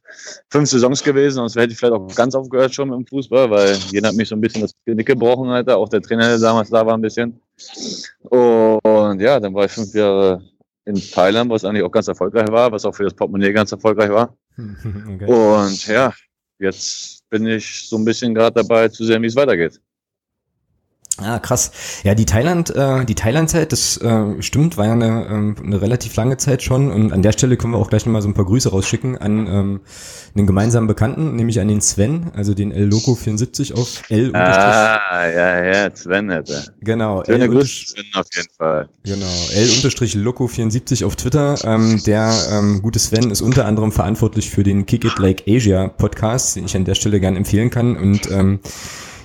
[0.49, 3.75] fünf Saisons gewesen, sonst hätte ich vielleicht auch ganz aufgehört schon mit dem Fußball, weil
[3.91, 5.77] jeder hat mich so ein bisschen das Genick gebrochen, Alter.
[5.77, 7.41] Auch der Trainer, der damals da war, ein bisschen.
[8.23, 10.41] Und ja, dann war ich fünf Jahre
[10.85, 14.09] in Thailand, was eigentlich auch ganz erfolgreich war, was auch für das Portemonnaie ganz erfolgreich
[14.09, 14.35] war.
[14.57, 15.25] Okay.
[15.25, 16.13] Und ja,
[16.59, 19.81] jetzt bin ich so ein bisschen gerade dabei zu sehen, wie es weitergeht.
[21.17, 21.71] Ah, krass.
[22.03, 26.15] Ja, die Thailand, äh, die Thailand-Zeit, das äh, stimmt, war ja eine, ähm, eine relativ
[26.15, 26.91] lange Zeit schon.
[26.91, 29.45] Und an der Stelle können wir auch gleich nochmal so ein paar Grüße rausschicken an
[29.47, 29.81] ähm,
[30.35, 34.33] einen gemeinsamen Bekannten, nämlich an den Sven, also den L Loco 74 auf L.
[34.33, 36.73] Ah, ja, ja, Sven hätte.
[36.81, 37.21] Genau.
[37.23, 38.89] L Grüße, Sven auf jeden Fall.
[39.03, 39.31] Genau.
[39.53, 41.55] L Loco 74 auf Twitter.
[41.63, 45.89] Ähm, der ähm, gute Sven ist unter anderem verantwortlich für den Kick It Like Asia
[45.89, 47.95] Podcast, den ich an der Stelle gern empfehlen kann.
[47.97, 48.59] Und ähm,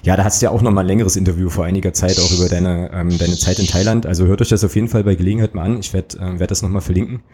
[0.07, 2.31] ja, da hast du ja auch noch mal ein längeres Interview vor einiger Zeit auch
[2.31, 4.07] über deine, ähm, deine Zeit in Thailand.
[4.07, 5.81] Also hört euch das auf jeden Fall bei Gelegenheit mal an.
[5.81, 7.25] Ich werde äh, werd das noch mal verlinken.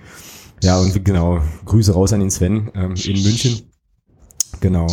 [0.63, 3.61] Ja, und genau, Grüße raus an den Sven ähm, in München.
[4.61, 4.87] Genau.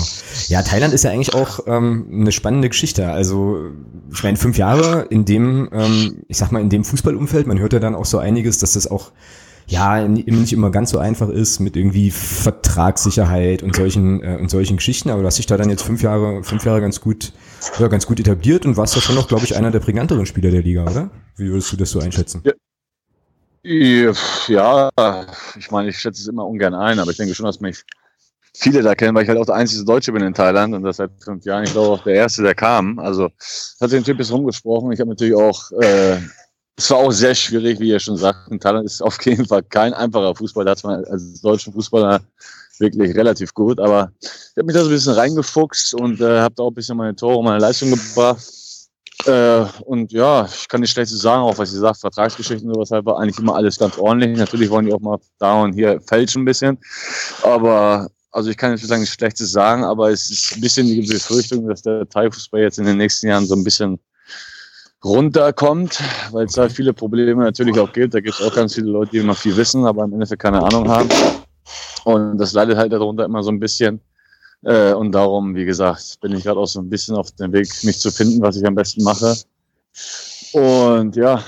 [0.47, 3.11] Ja, Thailand ist ja eigentlich auch ähm, eine spannende Geschichte.
[3.11, 3.69] Also,
[4.11, 7.71] ich meine, fünf Jahre in dem, ähm, ich sag mal, in dem Fußballumfeld, man hört
[7.71, 9.11] ja dann auch so einiges, dass das auch
[9.67, 14.75] ja nicht immer ganz so einfach ist mit irgendwie Vertragssicherheit und solchen äh, und solchen
[14.77, 15.11] Geschichten.
[15.11, 17.31] Aber du hast dich da dann jetzt fünf Jahre fünf Jahre ganz gut
[17.79, 20.51] ja, ganz gut etabliert und warst ja schon noch, glaube ich, einer der prägnanteren Spieler
[20.51, 21.09] der Liga, oder?
[21.35, 22.43] Wie würdest du das so einschätzen?
[22.43, 22.53] Ja.
[24.47, 24.89] Ja,
[25.57, 27.83] ich meine, ich schätze es immer ungern ein, aber ich denke schon, dass mich
[28.55, 30.97] viele da kennen, weil ich halt auch der einzige Deutsche bin in Thailand und das
[30.97, 31.65] seit fünf Jahren.
[31.65, 32.99] Ich glaube auch der Erste, der kam.
[32.99, 33.29] Also
[33.81, 34.91] hat den Typ jetzt rumgesprochen.
[34.93, 36.19] Ich habe natürlich auch äh,
[36.79, 38.49] es war auch sehr schwierig, wie ihr schon sagt.
[38.49, 40.63] In Thailand ist auf jeden Fall kein einfacher Fußball.
[40.63, 42.21] Da hat man als deutschen Fußballer
[42.79, 43.79] wirklich relativ gut.
[43.79, 46.75] Aber ich habe mich da so ein bisschen reingefuchst und äh, habe da auch ein
[46.75, 48.43] bisschen meine Tore und meine Leistung gebracht.
[49.25, 52.91] Äh, und ja, ich kann nicht schlecht sagen, auch was ihr sagt, Vertragsgeschichten und sowas
[52.91, 54.37] halt war eigentlich immer alles ganz ordentlich.
[54.37, 56.77] Natürlich wollen die auch mal da und hier fälschen ein bisschen.
[57.43, 61.01] Aber also ich kann nicht sagen, nichts Schlechtes sagen, aber es ist ein bisschen die
[61.01, 63.99] Befürchtung, dass der Thai-Fußball jetzt in den nächsten Jahren so ein bisschen
[65.03, 65.99] runterkommt,
[66.31, 68.13] weil es da viele Probleme natürlich auch gibt.
[68.13, 70.61] Da gibt es auch ganz viele Leute, die noch viel wissen, aber im Endeffekt keine
[70.61, 71.09] Ahnung haben.
[72.03, 73.99] Und das leidet halt darunter immer so ein bisschen.
[74.63, 77.69] Äh, und darum, wie gesagt, bin ich gerade auch so ein bisschen auf dem Weg,
[77.83, 79.35] mich zu finden, was ich am besten mache.
[80.53, 81.43] Und ja,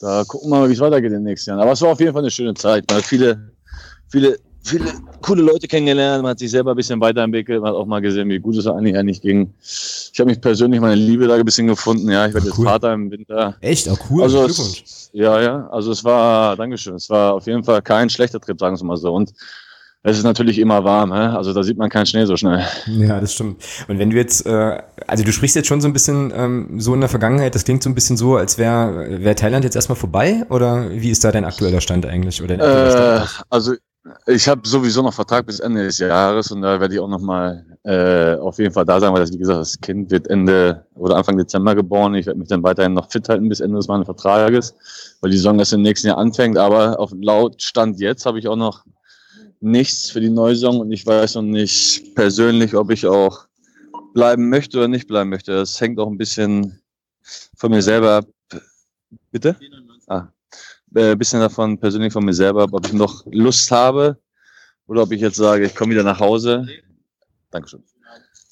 [0.00, 1.60] da gucken wir mal, wie es weitergeht in den nächsten Jahren.
[1.60, 2.84] Aber es war auf jeden Fall eine schöne Zeit.
[2.88, 3.52] Man hat viele,
[4.08, 7.86] viele viele coole Leute kennengelernt, man hat sich selber ein bisschen weiterentwickelt, man hat auch
[7.86, 9.54] mal gesehen, wie gut es eigentlich eigentlich ging.
[9.60, 12.92] Ich habe mich persönlich meine Liebe da ein bisschen gefunden, ja, ich werde jetzt Vater
[12.92, 13.56] im Winter.
[13.60, 13.88] Echt?
[13.88, 14.44] Auch cool, also.
[14.44, 18.58] Es, ja, ja, also es war, Dankeschön, es war auf jeden Fall kein schlechter Trip,
[18.58, 19.14] sagen wir mal so.
[19.14, 19.32] Und
[20.06, 21.36] es ist natürlich immer warm, hä?
[21.36, 22.64] also da sieht man keinen Schnee so schnell.
[22.86, 23.62] Ja, das stimmt.
[23.88, 26.94] Und wenn du jetzt, äh, also du sprichst jetzt schon so ein bisschen ähm, so
[26.94, 29.96] in der Vergangenheit, das klingt so ein bisschen so, als wäre wär Thailand jetzt erstmal
[29.96, 32.40] vorbei oder wie ist da dein aktueller Stand eigentlich?
[32.40, 33.74] Oder äh, also
[34.26, 37.20] ich habe sowieso noch Vertrag bis Ende des Jahres und da werde ich auch noch
[37.20, 40.86] mal äh, auf jeden Fall da sein, weil das, wie gesagt, das Kind wird Ende
[40.94, 42.14] oder Anfang Dezember geboren.
[42.14, 44.74] Ich werde mich dann weiterhin noch fit halten bis Ende des meines Vertrages,
[45.20, 46.58] weil die Saison erst im nächsten Jahr anfängt.
[46.58, 48.84] Aber auf laut Stand jetzt habe ich auch noch
[49.60, 53.46] nichts für die Neusong und ich weiß noch nicht persönlich, ob ich auch
[54.14, 55.52] bleiben möchte oder nicht bleiben möchte.
[55.52, 56.80] Das hängt auch ein bisschen
[57.56, 58.26] von mir selber ab.
[59.30, 59.56] Bitte?
[60.06, 60.28] Ah,
[60.94, 64.18] äh, bisschen davon persönlich von mir selber, ob ich noch Lust habe
[64.86, 66.66] oder ob ich jetzt sage, ich komme wieder nach Hause.
[67.50, 67.82] Dankeschön.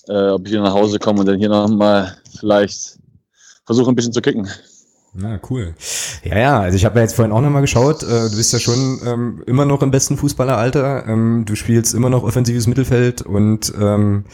[0.08, 2.98] Äh, ob ich wieder nach Hause komme und dann hier nochmal vielleicht
[3.64, 4.48] versuche ein bisschen zu kicken.
[5.16, 5.74] Na, cool.
[6.24, 8.02] Ja, ja, also ich habe ja jetzt vorhin auch nochmal geschaut.
[8.02, 11.06] Äh, du bist ja schon ähm, immer noch im besten Fußballeralter.
[11.06, 14.24] Ähm, du spielst immer noch offensives Mittelfeld und ähm,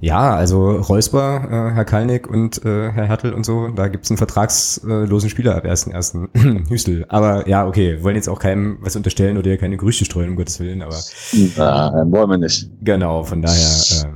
[0.00, 4.18] ja, also Reusper, äh, Herr Kalnick und äh, Herr Hertel und so, da gibt's einen
[4.18, 6.68] vertragslosen Spieler ab 1.1.
[6.70, 7.06] Hüstel.
[7.08, 10.60] Aber ja, okay, wollen jetzt auch keinem was unterstellen oder keine Gerüchte streuen, um Gottes
[10.60, 10.96] Willen, aber.
[11.56, 12.68] Na, wollen wir nicht.
[12.82, 14.06] Genau, von daher, äh,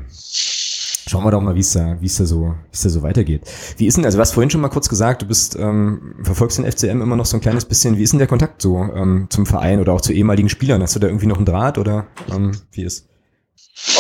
[1.11, 3.43] schauen wir doch mal, wie es da, wie es da so, da so weitergeht.
[3.77, 6.59] Wie ist denn, also du hast vorhin schon mal kurz gesagt, du bist, ähm, verfolgst
[6.59, 7.99] den FCM immer noch so ein kleines bisschen.
[7.99, 10.83] Wie ist denn der Kontakt so ähm, zum Verein oder auch zu ehemaligen Spielern?
[10.83, 13.09] Hast du da irgendwie noch einen Draht oder ähm, wie ist?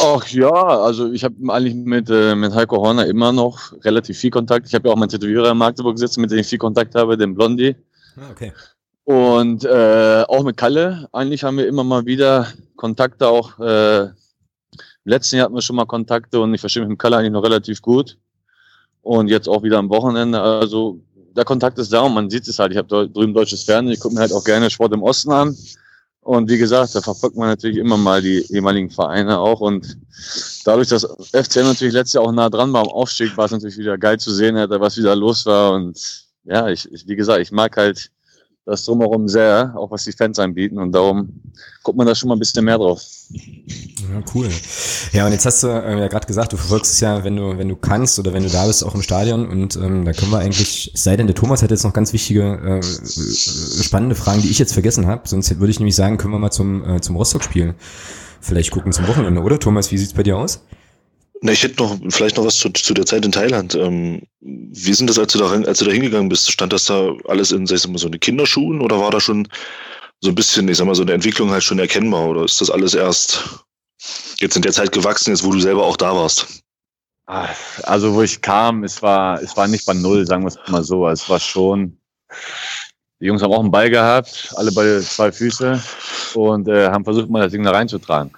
[0.04, 4.30] Ach ja, also ich habe eigentlich mit, äh, mit Heiko Horner immer noch relativ viel
[4.30, 4.68] Kontakt.
[4.68, 7.16] Ich habe ja auch meinen Tätowierer in Magdeburg sitzen, mit dem ich viel Kontakt habe,
[7.16, 7.74] den Blondie.
[8.16, 8.52] Ah, okay.
[9.04, 11.08] Und äh, auch mit Kalle.
[11.12, 12.46] Eigentlich haben wir immer mal wieder
[12.76, 13.26] Kontakte.
[13.26, 14.10] Auch äh,
[15.04, 17.32] im letzten Jahr hatten wir schon mal Kontakte und ich verstehe mich mit Kalle eigentlich
[17.32, 18.18] noch relativ gut.
[19.02, 20.40] Und jetzt auch wieder am Wochenende.
[20.40, 21.00] Also
[21.34, 22.72] der Kontakt ist da und man sieht es halt.
[22.72, 23.94] Ich habe drüben deutsches Fernsehen.
[23.94, 25.56] Ich gucke mir halt auch gerne Sport im Osten an.
[26.22, 29.60] Und wie gesagt, da verfolgt man natürlich immer mal die ehemaligen Vereine auch.
[29.60, 29.96] Und
[30.64, 33.78] dadurch, dass FCM natürlich letztes Jahr auch nah dran war am Aufstieg, war es natürlich
[33.78, 35.72] wieder geil zu sehen, was wieder los war.
[35.72, 35.98] Und
[36.44, 38.10] ja, ich, ich wie gesagt, ich mag halt
[38.66, 40.78] das drumherum sehr, auch was die Fans anbieten.
[40.78, 41.40] Und darum
[41.82, 43.02] guckt man da schon mal ein bisschen mehr drauf.
[43.30, 44.48] Ja, cool.
[45.12, 47.58] Ja, und jetzt hast du äh, ja gerade gesagt, du verfolgst es ja, wenn du,
[47.58, 49.48] wenn du kannst oder wenn du da bist, auch im Stadion.
[49.48, 52.80] Und ähm, da können wir eigentlich, sei denn der Thomas hat jetzt noch ganz wichtige,
[52.80, 52.82] äh,
[53.82, 55.28] spannende Fragen, die ich jetzt vergessen habe.
[55.28, 57.74] Sonst würde ich nämlich sagen, können wir mal zum, äh, zum Rostock-Spiel
[58.40, 59.58] vielleicht gucken zum Wochenende, oder?
[59.58, 60.64] Thomas, wie sieht's bei dir aus?
[61.42, 63.74] Na, ich hätte noch vielleicht noch was zu, zu der Zeit in Thailand.
[63.74, 66.50] Ähm, wie sind das, als du da als du da hingegangen bist?
[66.50, 69.48] Stand das da alles in sag ich mal, so eine Kinderschuhen oder war da schon
[70.20, 72.70] so ein bisschen, ich sag mal, so eine Entwicklung halt schon erkennbar oder ist das
[72.70, 73.64] alles erst
[74.38, 76.62] jetzt in der Zeit gewachsen ist, wo du selber auch da warst?
[77.26, 77.48] Ah,
[77.84, 80.82] also wo ich kam, es war, es war nicht bei null, sagen wir es mal
[80.82, 81.08] so.
[81.08, 81.96] Es war schon,
[83.20, 85.80] die Jungs haben auch einen Ball gehabt, alle bei zwei Füße
[86.34, 88.32] und äh, haben versucht, mal das Ding da reinzutragen.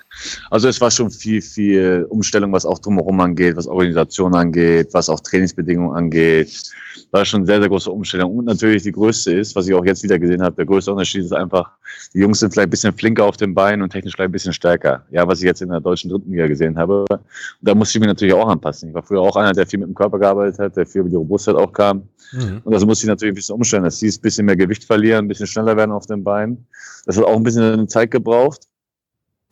[0.51, 5.09] Also es war schon viel, viel Umstellung, was auch drumherum angeht, was Organisation angeht, was
[5.09, 6.63] auch Trainingsbedingungen angeht.
[7.11, 8.39] War schon sehr, sehr große Umstellung.
[8.39, 11.25] Und natürlich die größte ist, was ich auch jetzt wieder gesehen habe, der größte Unterschied
[11.25, 11.71] ist einfach,
[12.15, 14.53] die Jungs sind vielleicht ein bisschen flinker auf den Beinen und technisch vielleicht ein bisschen
[14.53, 15.05] stärker.
[15.11, 17.05] Ja, was ich jetzt in der deutschen dritten Liga gesehen habe.
[17.09, 17.21] Und
[17.61, 18.89] da musste ich mich natürlich auch anpassen.
[18.89, 21.11] Ich war früher auch einer, der viel mit dem Körper gearbeitet hat, der viel über
[21.11, 22.09] die Robustheit auch kam.
[22.33, 22.61] Mhm.
[22.65, 25.25] Und das musste ich natürlich ein bisschen umstellen, dass sie ein bisschen mehr Gewicht verlieren,
[25.25, 26.67] ein bisschen schneller werden auf den Beinen.
[27.05, 28.69] Das hat auch ein bisschen Zeit gebraucht.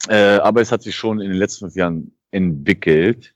[0.09, 3.35] Äh, aber es hat sich schon in den letzten fünf Jahren entwickelt.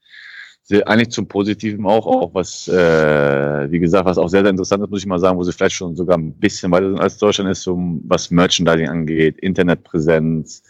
[0.63, 4.83] Sehr, eigentlich zum Positiven auch, auch was, äh, wie gesagt, was auch sehr, sehr interessant
[4.83, 7.19] ist, muss ich mal sagen, wo sie vielleicht schon sogar ein bisschen weiter sind als
[7.19, 10.63] Deutschland ist, um, was Merchandising angeht, Internetpräsenz,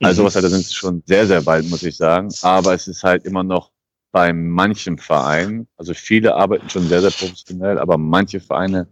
[0.00, 0.26] also mhm.
[0.26, 2.28] was halt, da sind sie schon sehr, sehr weit, muss ich sagen.
[2.42, 3.69] Aber es ist halt immer noch
[4.12, 8.88] bei manchem Verein, also viele arbeiten schon sehr, sehr professionell, aber manche Vereine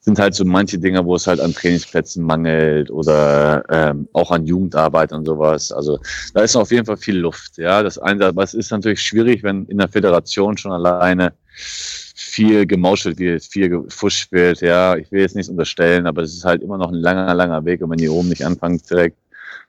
[0.00, 4.46] sind halt so manche Dinge, wo es halt an Trainingsplätzen mangelt oder ähm, auch an
[4.46, 5.72] Jugendarbeit und sowas.
[5.72, 5.98] Also
[6.32, 7.58] da ist auf jeden Fall viel Luft.
[7.58, 12.66] Ja, das eine, aber es ist natürlich schwierig, wenn in der Föderation schon alleine viel
[12.66, 14.62] gemauschelt wird, viel gefuscht wird.
[14.62, 17.64] Ja, ich will jetzt nichts unterstellen, aber es ist halt immer noch ein langer, langer
[17.64, 19.18] Weg und wenn die oben nicht anfangen direkt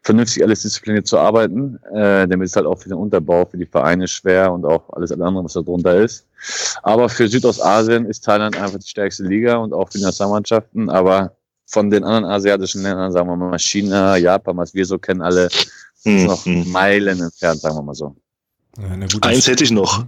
[0.04, 1.80] vernünftig alles diszipliniert zu arbeiten.
[1.94, 5.12] Äh, damit ist halt auch für den Unterbau, für die Vereine schwer und auch alles
[5.12, 6.26] andere, was da drunter ist.
[6.84, 10.90] Aber für Südostasien ist Thailand einfach die stärkste Liga und auch für die Nationalmannschaften.
[10.90, 11.36] Aber
[11.68, 15.50] von den anderen asiatischen Ländern, sagen wir mal China, Japan, was wir so kennen, alle
[16.04, 16.70] hm, noch hm.
[16.72, 18.16] Meilen entfernt, sagen wir mal so.
[18.78, 20.06] Ja, gut, Eins hätte ich noch.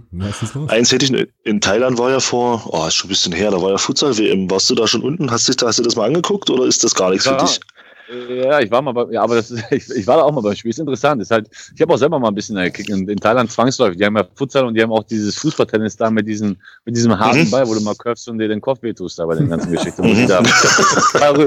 [0.68, 3.60] Eins hätte ich in Thailand war ja vor, oh, ist schon ein bisschen her, da
[3.60, 4.50] war ja Futsal WM.
[4.50, 5.30] Warst du da schon unten?
[5.30, 7.60] Hast, dich, hast du das mal angeguckt oder ist das gar nichts ja, für dich?
[8.08, 10.54] Ja, ich war mal bei, ja, aber das, ich, ich war da auch mal beim
[10.54, 10.70] Spiel.
[10.70, 11.22] Ist interessant.
[11.22, 12.90] Ist halt, ich habe auch selber mal ein bisschen gekickt.
[12.90, 13.98] In, in Thailand zwangsläufig.
[13.98, 17.18] Die haben ja Futsal und die haben auch dieses Fußballtennis da mit diesem, mit diesem
[17.18, 17.50] harten mhm.
[17.50, 20.02] Ball, wo du mal curfst und dir den Kopf wehtust da bei den ganzen Geschichten.
[20.02, 20.42] Wo die da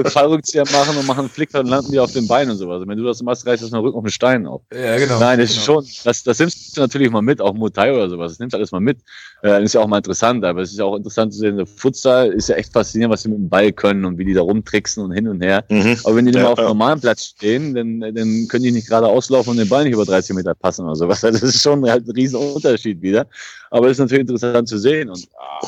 [0.08, 2.76] Fallrückzieher machen und machen einen Flick, dann landen die auf den Beinen und sowas.
[2.76, 4.62] Also wenn du das machst, reißt das den Rücken auf den Stein auf.
[4.72, 5.18] Ja, genau.
[5.18, 5.80] Nein, das genau.
[5.80, 8.32] ist schon, das, das nimmst du natürlich mal mit, auch Muay oder sowas.
[8.32, 8.98] Das nimmst du alles mal mit.
[9.42, 11.66] Äh, ist ja auch mal interessant, aber es ist ja auch interessant zu sehen, der
[11.66, 14.42] Futsal ist ja echt faszinierend, was sie mit dem Ball können und wie die da
[14.42, 15.64] rumtricksen und hin und her.
[15.68, 15.96] Mhm.
[16.04, 16.64] Aber wenn die ja, mal auf ja.
[16.64, 20.04] normalen Platz stehen, dann, dann können die nicht gerade auslaufen und den Ball nicht über
[20.04, 21.20] 30 Meter passen oder sowas.
[21.28, 23.26] Das ist schon halt ein riesen Unterschied wieder.
[23.70, 25.66] Aber es ist natürlich interessant zu sehen und ah,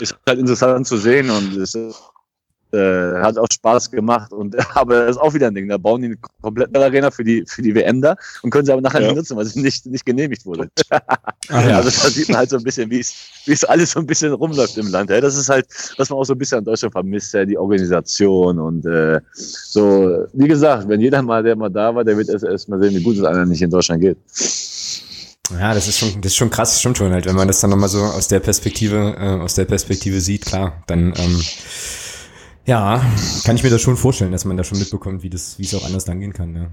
[0.00, 2.09] ist halt interessant zu sehen und es ist
[2.72, 5.68] äh, hat auch Spaß gemacht und aber das ist auch wieder ein Ding.
[5.68, 8.72] Da bauen die eine komplette Arena für die für die WM da und können sie
[8.72, 9.08] aber nachher ja.
[9.08, 10.70] nicht nutzen, weil sie nicht nicht genehmigt wurde.
[10.90, 11.00] Ach,
[11.48, 11.76] ja.
[11.76, 13.14] Also da sieht man halt so ein bisschen, wie es
[13.46, 15.10] wie es alles so ein bisschen rumläuft im Land.
[15.10, 18.86] Das ist halt, was man auch so ein bisschen an Deutschland vermisst, die Organisation und
[18.86, 20.26] äh, so.
[20.32, 22.94] Wie gesagt, wenn jeder mal, der mal da war, der wird erst, erst mal sehen,
[22.94, 24.18] wie gut es einer nicht in Deutschland geht.
[25.58, 27.60] Ja, das ist schon, das ist schon krass, das stimmt schon halt, wenn man das
[27.60, 31.42] dann nochmal so aus der Perspektive, äh, aus der Perspektive sieht, klar, dann ähm,
[32.66, 33.02] ja,
[33.44, 35.74] kann ich mir das schon vorstellen, dass man da schon mitbekommt, wie das, wie es
[35.74, 36.66] auch anders dann gehen kann, ja.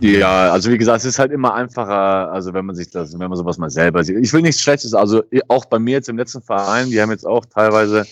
[0.00, 3.28] Ja, also wie gesagt, es ist halt immer einfacher, also wenn man sich das, wenn
[3.28, 4.18] man sowas mal selber sieht.
[4.18, 7.24] Ich will nichts Schlechtes, also auch bei mir jetzt im letzten Verein, die haben jetzt
[7.24, 8.04] auch teilweise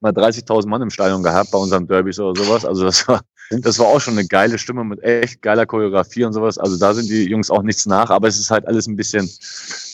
[0.00, 2.64] mal 30.000 Mann im Stadion gehabt bei unseren Derbys oder sowas.
[2.64, 6.32] Also das war, das war auch schon eine geile Stimme mit echt geiler Choreografie und
[6.32, 6.58] sowas.
[6.58, 9.28] Also da sind die Jungs auch nichts nach, aber es ist halt alles ein bisschen,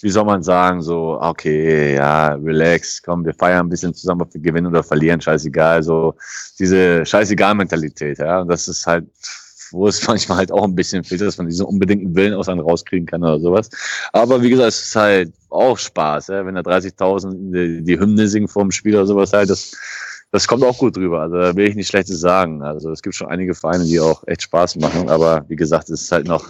[0.02, 4.32] wie soll man sagen, so, okay, ja, relax, komm, wir feiern ein bisschen zusammen, ob
[4.32, 6.14] wir gewinnen oder verlieren, scheißegal, so
[6.58, 8.40] diese scheißegal-Mentalität, ja.
[8.40, 9.06] Und das ist halt,
[9.72, 12.60] wo es manchmal halt auch ein bisschen fehlt, dass man diesen unbedingten Willen aus einem
[12.60, 13.70] rauskriegen kann oder sowas.
[14.12, 16.46] Aber wie gesagt, es ist halt auch Spaß, ja?
[16.46, 19.72] wenn da 30.000 die, Hymne singen vor dem Spiel oder sowas halt, das
[20.32, 21.20] das kommt auch gut drüber.
[21.22, 22.62] Also da will ich nicht Schlechtes sagen.
[22.62, 26.02] Also es gibt schon einige Vereine, die auch echt Spaß machen, aber wie gesagt, es
[26.02, 26.46] ist halt noch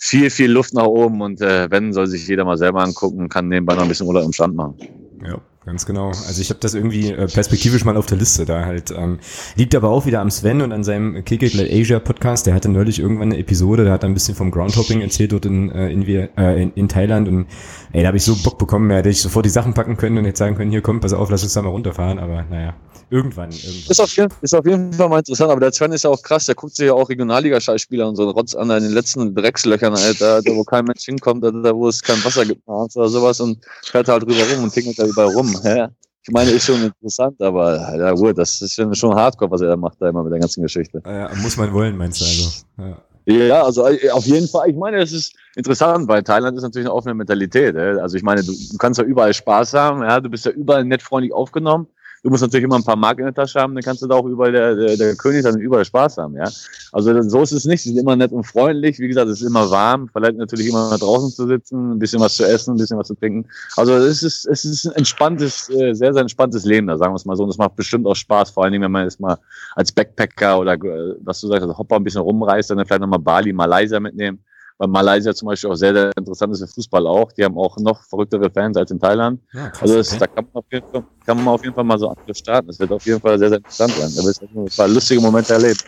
[0.00, 3.48] viel, viel Luft nach oben und äh, wenn, soll sich jeder mal selber angucken, kann
[3.48, 4.76] nebenbei noch ein bisschen Urlaub im Stand machen.
[5.24, 5.38] Ja.
[5.64, 6.08] Ganz genau.
[6.08, 8.90] Also ich habe das irgendwie äh, perspektivisch mal auf der Liste da halt.
[8.90, 9.18] Ähm,
[9.56, 12.46] liegt aber auch wieder am Sven und an seinem Kick It Like Asia Podcast.
[12.46, 15.46] Der hatte neulich irgendwann eine Episode, da hat er ein bisschen vom Groundhopping erzählt dort
[15.46, 17.46] in, äh, in, äh, in, in Thailand und
[17.92, 20.18] ey, da habe ich so Bock bekommen, da hätte ich sofort die Sachen packen können
[20.18, 22.74] und hätte sagen können, hier komm, pass auf, lass uns da mal runterfahren, aber naja,
[23.10, 23.50] irgendwann.
[23.50, 23.90] irgendwann.
[23.90, 26.22] Ist, auf jeden, ist auf jeden Fall mal interessant, aber der Sven ist ja auch
[26.22, 29.94] krass, der guckt sich ja auch Regionalliga-Scheißspieler und so Rotz an in den letzten Dreckslöchern,
[29.94, 33.58] Alter, da wo kein Mensch hinkommt, da, wo es kein Wasser gibt oder sowas und
[33.82, 35.54] fährt halt drüber rum und tingelt da überall rum.
[35.62, 35.88] Hä?
[36.22, 39.76] Ich meine, ist schon interessant, aber ja gut, das ist schon hardcore, was er da
[39.76, 41.02] macht, da immer mit der ganzen Geschichte.
[41.06, 42.64] Ja, muss man wollen, meinst du also?
[42.78, 42.96] Ja.
[43.26, 44.70] Ja, also äh, auf jeden Fall.
[44.70, 47.76] Ich meine, es ist interessant, weil Thailand ist natürlich eine offene Mentalität.
[47.76, 50.84] Also ich meine, du, du kannst ja überall Spaß haben, ja, du bist ja überall
[50.84, 51.86] nett freundlich aufgenommen.
[52.22, 54.14] Du musst natürlich immer ein paar Mark in der Tasche haben, dann kannst du da
[54.14, 56.50] auch überall der, der, der König dann überall Spaß haben, ja.
[56.92, 57.82] Also so ist es nicht.
[57.82, 58.98] Sie sind immer nett und freundlich.
[58.98, 60.08] Wie gesagt, es ist immer warm.
[60.12, 63.14] Vielleicht natürlich immer draußen zu sitzen, ein bisschen was zu essen, ein bisschen was zu
[63.14, 63.48] trinken.
[63.76, 67.16] Also es ist, es ist ein entspanntes, äh, sehr, sehr entspanntes Leben, da sagen wir
[67.16, 67.44] es mal so.
[67.44, 69.38] Und es macht bestimmt auch Spaß, vor allen Dingen, wenn man jetzt mal
[69.74, 73.18] als Backpacker oder äh, was du sagst, also Hopper ein bisschen rumreist, dann vielleicht nochmal
[73.18, 74.40] Bali, Malaysia mitnehmen
[74.80, 77.30] weil Malaysia zum Beispiel auch sehr, sehr interessant ist, der Fußball auch.
[77.32, 79.38] Die haben auch noch verrücktere Fans als in Thailand.
[79.52, 80.18] Ja, krass, also das, okay.
[80.20, 82.68] da kann man, auf jeden Fall, kann man auf jeden Fall mal so andere starten.
[82.68, 84.10] Das wird auf jeden Fall sehr, sehr interessant sein.
[84.16, 85.84] Da wird ein paar lustige Momente erlebt.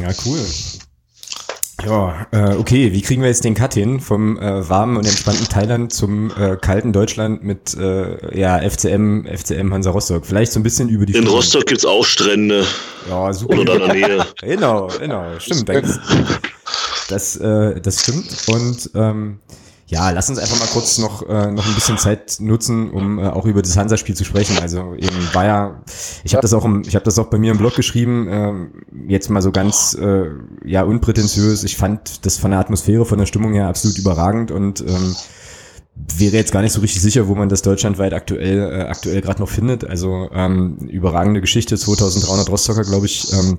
[0.00, 0.40] Ja, cool.
[1.86, 5.46] Ja, äh, okay, wie kriegen wir jetzt den Cut hin vom äh, warmen und entspannten
[5.46, 10.26] Thailand zum äh, kalten Deutschland mit äh, ja, FCM, FCM Hansa Rostock?
[10.26, 11.28] Vielleicht so ein bisschen über die In.
[11.28, 12.66] Rostock gibt's auch Strände.
[13.08, 13.60] Ja, super.
[13.60, 14.26] Oder da in der Nähe.
[14.42, 15.70] genau, genau, stimmt.
[17.10, 18.48] Das, äh, das stimmt.
[18.48, 19.40] Und ähm,
[19.90, 23.26] ja, lass uns einfach mal kurz noch, äh, noch ein bisschen Zeit nutzen, um äh,
[23.26, 24.56] auch über das Hansa-Spiel zu sprechen.
[24.62, 25.82] Also eben war ja,
[26.22, 29.12] ich habe das auch im, ich habe das auch bei mir im Blog geschrieben, äh,
[29.12, 30.26] jetzt mal so ganz äh,
[30.64, 31.64] ja unprätentiös.
[31.64, 35.16] Ich fand das von der Atmosphäre, von der Stimmung her absolut überragend und ähm,
[36.16, 39.40] wäre jetzt gar nicht so richtig sicher, wo man das deutschlandweit aktuell äh, aktuell gerade
[39.40, 39.84] noch findet.
[39.84, 43.32] Also ähm, überragende Geschichte, 2300 Rostocker, glaube ich.
[43.32, 43.58] Ähm,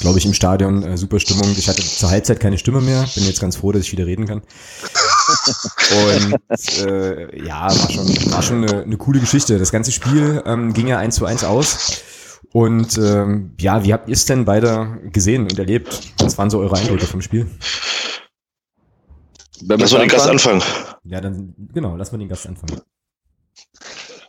[0.00, 1.54] glaube ich, im Stadion äh, super Stimmung.
[1.56, 3.06] Ich hatte zur Halbzeit keine Stimme mehr.
[3.14, 4.42] Bin jetzt ganz froh, dass ich wieder reden kann.
[5.90, 9.58] Und äh, ja, war schon, war schon eine, eine coole Geschichte.
[9.58, 12.02] Das ganze Spiel ähm, ging ja eins zu eins aus.
[12.52, 16.00] Und ähm, ja, wie habt ihr es denn beide gesehen und erlebt?
[16.18, 17.50] Was waren so eure Eindrücke vom Spiel?
[19.62, 20.62] Lass mal den Gast anfangen.
[21.04, 22.80] Ja, dann genau, lass mal den Gast anfangen.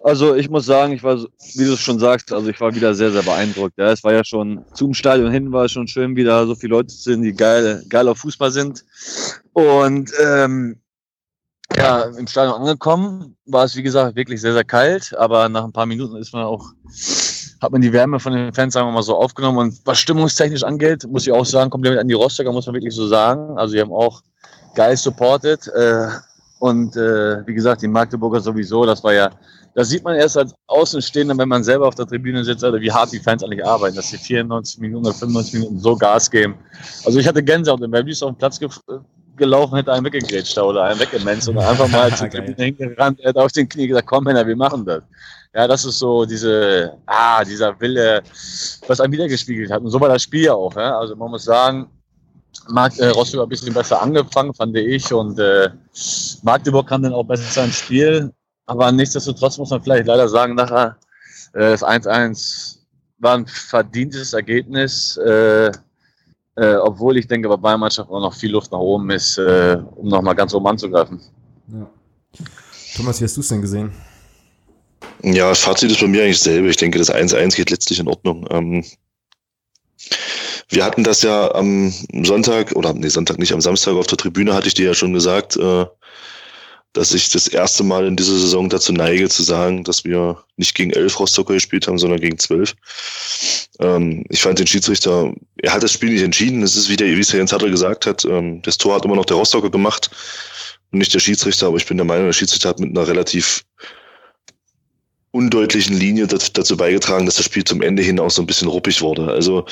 [0.08, 2.96] Also ich muss sagen, ich war, wie du es schon sagst, also ich war wieder
[2.96, 3.74] sehr, sehr beeindruckt.
[3.78, 6.76] Ja, es war ja schon zum Stadion hin, war es schon schön, wieder so viele
[6.76, 8.86] Leute zu sehen, die geil, geil auf Fußball sind.
[9.52, 10.80] Und ähm,
[11.76, 15.74] ja, im Stadion angekommen, war es wie gesagt wirklich sehr, sehr kalt, aber nach ein
[15.74, 16.72] paar Minuten ist man auch,
[17.62, 19.58] hat man die Wärme von den Fans, sagen wir mal so, aufgenommen.
[19.58, 22.96] Und was stimmungstechnisch angeht, muss ich auch sagen, Kompliment an die Rostocker, muss man wirklich
[22.96, 23.58] so sagen.
[23.58, 24.22] Also die haben auch
[24.74, 25.68] geil supported.
[25.76, 26.08] Äh,
[26.60, 29.32] und äh, wie gesagt, die Magdeburger sowieso, das war ja
[29.78, 32.92] das sieht man erst als Außenstehender, wenn man selber auf der Tribüne sitzt, also wie
[32.92, 36.56] hart die Fans eigentlich arbeiten, dass sie 94 Minuten oder 95 Minuten so Gas geben.
[37.06, 38.70] Also ich hatte Gänsehaut, wenn Babys auf den Platz ge
[39.36, 43.52] gelaufen, hätte einen weggegrätscht oder einen weggemenzt oder einfach mal zur Tribüne hingerannt, hätte auf
[43.52, 45.04] den Knie gesagt, komm Männer, wir machen das.
[45.54, 48.24] Ja, das ist so diese, ah, dieser Wille,
[48.88, 49.84] was einem wiedergespiegelt hat.
[49.84, 50.76] Und so war das Spiel ja auch.
[50.76, 50.98] Ja?
[50.98, 51.88] Also man muss sagen,
[52.70, 55.14] Mark, äh, Rostock ein bisschen besser angefangen, fand ich.
[55.14, 55.70] Und äh,
[56.42, 58.34] Magdeburg kam dann auch besser ins Spiel.
[58.68, 60.98] Aber nichtsdestotrotz muss man vielleicht leider sagen, nachher
[61.54, 62.78] äh, das 1-1
[63.20, 65.72] war ein verdientes Ergebnis, äh,
[66.56, 69.78] äh, obwohl ich denke, bei Bayern Mannschaft auch noch viel Luft nach oben ist, äh,
[69.96, 71.22] um nochmal ganz oben anzugreifen.
[71.68, 71.90] Ja.
[72.96, 73.92] Thomas, wie hast du es denn gesehen?
[75.24, 76.70] Ja, Fazit ist bei mir eigentlich dasselbe.
[76.70, 78.46] Ich denke, das 1-1 geht letztlich in Ordnung.
[78.50, 78.84] Ähm,
[80.70, 81.92] wir hatten das ja am
[82.24, 85.14] Sonntag, oder nee, Sonntag nicht, am Samstag auf der Tribüne hatte ich dir ja schon
[85.14, 85.86] gesagt, äh,
[86.98, 90.74] dass ich das erste Mal in dieser Saison dazu neige zu sagen, dass wir nicht
[90.74, 92.76] gegen elf Rostocker gespielt haben, sondern gegen zwölf.
[93.80, 95.32] Ähm, ich fand den Schiedsrichter,
[95.62, 96.64] er hat das Spiel nicht entschieden.
[96.64, 99.26] Es ist wieder, wie es Jens Hatter gesagt hat, ähm, das Tor hat immer noch
[99.26, 100.10] der Rostocker gemacht
[100.92, 103.64] und nicht der Schiedsrichter, aber ich bin der Meinung, der Schiedsrichter hat mit einer relativ
[105.38, 109.02] undeutlichen Linie dazu beigetragen, dass das Spiel zum Ende hin auch so ein bisschen ruppig
[109.02, 109.28] wurde.
[109.28, 109.66] Also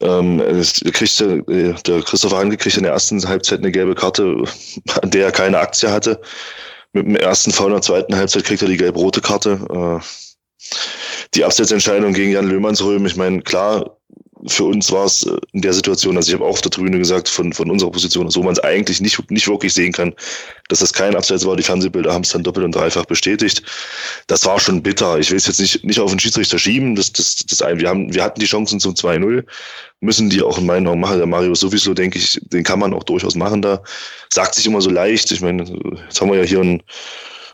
[0.00, 4.44] ähm, es kriegte, äh, der Christopher Hanke kriegt in der ersten Halbzeit eine gelbe Karte,
[5.02, 6.20] an der er keine Aktie hatte.
[6.92, 9.60] Mit dem ersten Foul in der zweiten Halbzeit kriegt er die gelb-rote Karte.
[9.70, 10.04] Äh,
[11.34, 13.97] die Abseitsentscheidung gegen Jan Löhmannsröhm, ich meine, klar,
[14.46, 16.98] für uns war es äh, in der Situation, also ich habe auch auf der Tribüne
[16.98, 20.14] gesagt, von, von unserer Position, wo man es eigentlich nicht, nicht wirklich sehen kann,
[20.68, 21.56] dass das kein Abseits war.
[21.56, 23.62] Die Fernsehbilder haben es dann doppelt und dreifach bestätigt.
[24.26, 25.18] Das war schon bitter.
[25.18, 26.94] Ich will es jetzt nicht, nicht auf den Schiedsrichter schieben.
[26.94, 29.44] Das, das, das, wir, haben, wir hatten die Chancen zum 2-0,
[30.00, 31.18] müssen die auch in meinen Augen machen.
[31.18, 33.82] Der Mario sowieso, denke ich, den kann man auch durchaus machen da.
[34.32, 35.32] Sagt sich immer so leicht.
[35.32, 35.64] Ich meine,
[36.06, 36.82] jetzt haben wir ja hier einen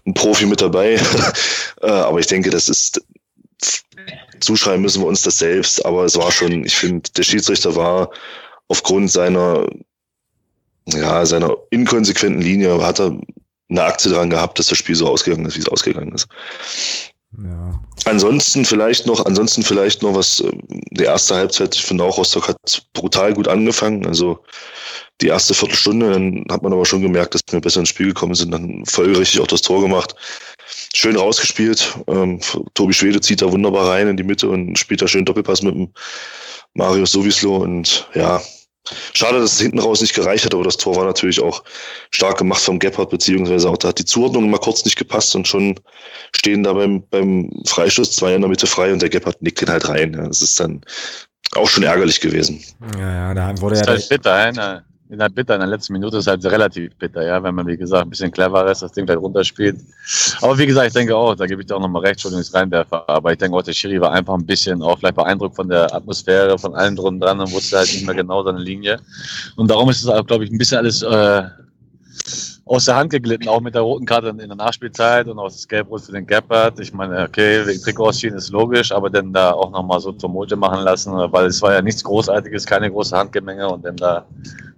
[0.06, 1.00] ein Profi mit dabei.
[1.82, 3.04] Äh, aber ich denke, das ist,
[4.40, 5.84] zuschreiben müssen wir uns das selbst.
[5.84, 8.10] Aber es war schon, ich finde, der Schiedsrichter war
[8.68, 9.66] aufgrund seiner,
[10.86, 13.18] ja, seiner inkonsequenten Linie, hat er
[13.70, 16.28] eine Aktie daran gehabt, dass das Spiel so ausgegangen ist, wie es ausgegangen ist.
[17.42, 17.80] Ja.
[18.04, 22.48] Ansonsten vielleicht noch, ansonsten vielleicht noch was, äh, die erste Halbzeit, ich finde auch, Rostock
[22.48, 24.06] hat brutal gut angefangen.
[24.06, 24.44] Also
[25.20, 28.34] die erste Viertelstunde, dann hat man aber schon gemerkt, dass wir besser ins Spiel gekommen
[28.34, 30.14] sind, dann folgerichtig auch das Tor gemacht.
[30.94, 31.94] Schön rausgespielt.
[32.06, 32.40] Ähm,
[32.74, 35.74] Tobi Schwede zieht da wunderbar rein in die Mitte und spielt da schön Doppelpass mit
[35.74, 35.90] dem
[36.74, 38.40] Marius Sowislo und ja,
[39.14, 41.64] Schade, dass es hinten raus nicht gereicht hat, aber das Tor war natürlich auch
[42.10, 45.48] stark gemacht vom Gebhardt, beziehungsweise auch da hat die Zuordnung mal kurz nicht gepasst und
[45.48, 45.80] schon
[46.36, 49.70] stehen da beim, beim Freistoß zwei in der Mitte frei und der Gebhardt nickt den
[49.70, 50.12] halt rein.
[50.12, 50.82] Ja, das ist dann
[51.52, 52.62] auch schon ärgerlich gewesen.
[52.98, 53.82] Ja, ja, da wurde ja.
[53.82, 54.84] Das ist halt bitter, ne?
[55.14, 57.76] In der bitter, in der letzten Minute ist halt relativ bitter, ja, wenn man, wie
[57.76, 59.78] gesagt, ein bisschen clever ist, das Ding vielleicht runterspielt.
[60.42, 62.52] Aber wie gesagt, ich denke auch, da gebe ich dir auch nochmal recht, Entschuldigung, ich
[62.52, 65.68] reinwerfe, aber ich denke auch, der Schiri war einfach ein bisschen auch vielleicht beeindruckt von
[65.68, 69.00] der Atmosphäre, von allem drum dran und wusste halt nicht mehr genau seine Linie.
[69.56, 71.42] Und darum ist es auch, glaube ich, ein bisschen alles äh,
[72.66, 75.68] aus der Hand geglitten, auch mit der roten Karte in der Nachspielzeit und auch das
[75.68, 76.80] Gelb-Rot für den Gappert.
[76.80, 80.56] Ich meine, okay, wegen Trikot ausziehen ist logisch, aber dann da auch nochmal so Tumulte
[80.56, 84.26] machen lassen, weil es war ja nichts Großartiges, keine große Handgemenge und dann da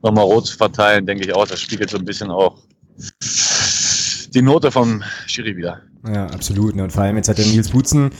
[0.02, 2.56] nochmal rot zu verteilen, denke ich auch, das spiegelt so ein bisschen auch
[4.34, 5.80] die Note vom Schiri wieder.
[6.12, 6.74] Ja, absolut.
[6.74, 8.10] Und vor allem jetzt hat der Nils Butzen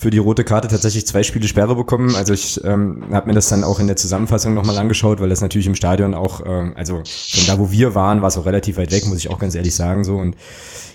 [0.00, 2.16] für die rote Karte tatsächlich zwei Spiele Sperre bekommen.
[2.16, 5.42] Also ich ähm, habe mir das dann auch in der Zusammenfassung nochmal angeschaut, weil das
[5.42, 8.78] natürlich im Stadion auch, ähm, also von da, wo wir waren, war es auch relativ
[8.78, 10.02] weit weg, muss ich auch ganz ehrlich sagen.
[10.02, 10.36] so Und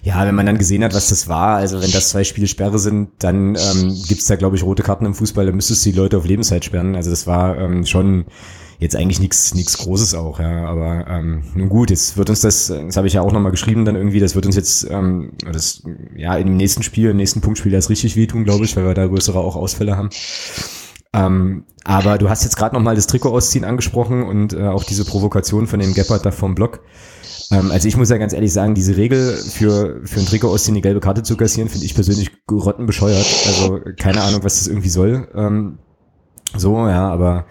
[0.01, 2.79] ja, wenn man dann gesehen hat, was das war, also wenn das zwei Spiele Sperre
[2.79, 5.97] sind, dann ähm, gibt da, glaube ich, rote Karten im Fußball, dann müsstest du die
[5.97, 6.95] Leute auf Lebenszeit sperren.
[6.95, 8.25] Also das war ähm, schon
[8.79, 10.65] jetzt eigentlich nichts nichts Großes auch, ja.
[10.65, 13.85] Aber ähm, nun gut, jetzt wird uns das, das habe ich ja auch nochmal geschrieben
[13.85, 15.83] dann irgendwie, das wird uns jetzt ähm, das
[16.15, 19.07] ja im nächsten Spiel, im nächsten Punktspiel das richtig wehtun, glaube ich, weil wir da
[19.07, 20.09] größere auch Ausfälle haben.
[21.13, 25.05] Ähm, aber du hast jetzt gerade nochmal das Trikot ausziehen angesprochen und äh, auch diese
[25.05, 26.81] Provokation von dem Geppert da vom Block.
[27.51, 30.75] Ähm, also ich muss ja ganz ehrlich sagen, diese Regel für, für ein Trikot ausziehen,
[30.75, 33.25] die gelbe Karte zu kassieren, finde ich persönlich grottenbescheuert.
[33.47, 35.27] Also keine Ahnung, was das irgendwie soll.
[35.35, 35.77] Ähm,
[36.57, 37.45] so, ja, aber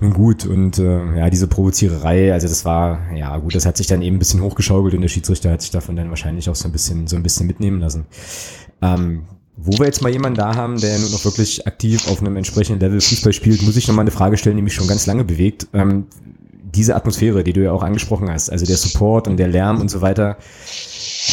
[0.00, 3.86] nun gut, und äh, ja, diese Provoziererei, also das war, ja gut, das hat sich
[3.86, 6.68] dann eben ein bisschen hochgeschaukelt und der Schiedsrichter hat sich davon dann wahrscheinlich auch so
[6.68, 8.06] ein bisschen, so ein bisschen mitnehmen lassen.
[8.82, 9.24] Ähm,
[9.56, 12.80] wo wir jetzt mal jemanden da haben, der nun noch wirklich aktiv auf einem entsprechenden
[12.80, 15.24] Level Fußball spielt, muss ich noch mal eine Frage stellen, die mich schon ganz lange
[15.24, 15.68] bewegt.
[15.72, 16.06] Ähm,
[16.74, 19.90] diese Atmosphäre, die du ja auch angesprochen hast, also der Support und der Lärm und
[19.90, 20.36] so weiter,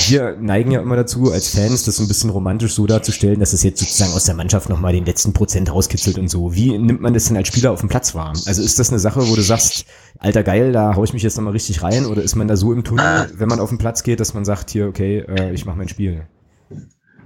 [0.08, 3.64] wir neigen ja immer dazu, als Fans das ein bisschen romantisch so darzustellen, dass es
[3.64, 6.54] jetzt sozusagen aus der Mannschaft nochmal den letzten Prozent rauskitzelt und so.
[6.56, 8.34] Wie nimmt man das denn als Spieler auf dem Platz wahr?
[8.46, 9.86] Also ist das eine Sache, wo du sagst,
[10.20, 12.06] alter geil, da hau ich mich jetzt nochmal richtig rein?
[12.06, 14.46] Oder ist man da so im Tunnel, wenn man auf den Platz geht, dass man
[14.46, 16.26] sagt, hier, okay, äh, ich mache mein Spiel?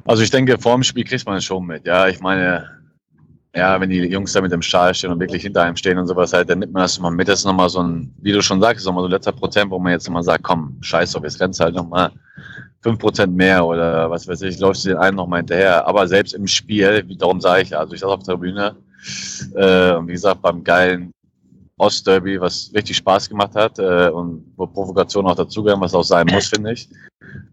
[0.06, 1.86] Also ich denke, vor dem Spiel kriegt man es schon mit.
[1.86, 2.75] Ja, ich meine,
[3.56, 6.08] ja, wenn die Jungs da mit dem Stahl stehen und wirklich hinter einem stehen und
[6.08, 7.28] sowas halt, dann nimmt man das mal mit.
[7.28, 9.94] Das ist nochmal so ein, wie du schon sagst, nochmal so letzter Prozent, wo man
[9.94, 12.12] jetzt nochmal sagt, komm, scheiß drauf, jetzt rennst halt nochmal
[12.82, 15.88] fünf Prozent mehr oder was weiß ich, läufst du den einen nochmal hinterher.
[15.88, 18.76] Aber selbst im Spiel, darum sage ich, also ich saß auf der Bühne,
[19.56, 21.12] äh, und wie gesagt, beim geilen
[21.78, 26.28] Ostderby, was richtig Spaß gemacht hat äh, und wo Provokation auch dazugehören, was auch sein
[26.32, 26.90] muss, finde ich,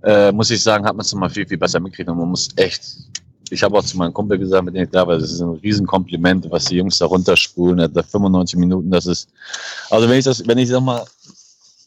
[0.03, 2.49] äh, muss ich sagen, hat man es nochmal viel, viel besser mitgekriegt und man muss
[2.57, 2.85] echt
[3.51, 5.51] ich habe auch zu meinem Kumpel gesagt, mit dem ich da war, das ist ein
[5.51, 9.29] Riesenkompliment, was die Jungs da runterspulen, da 95 Minuten, das ist,
[9.91, 11.05] also wenn ich das, wenn ich sag mal,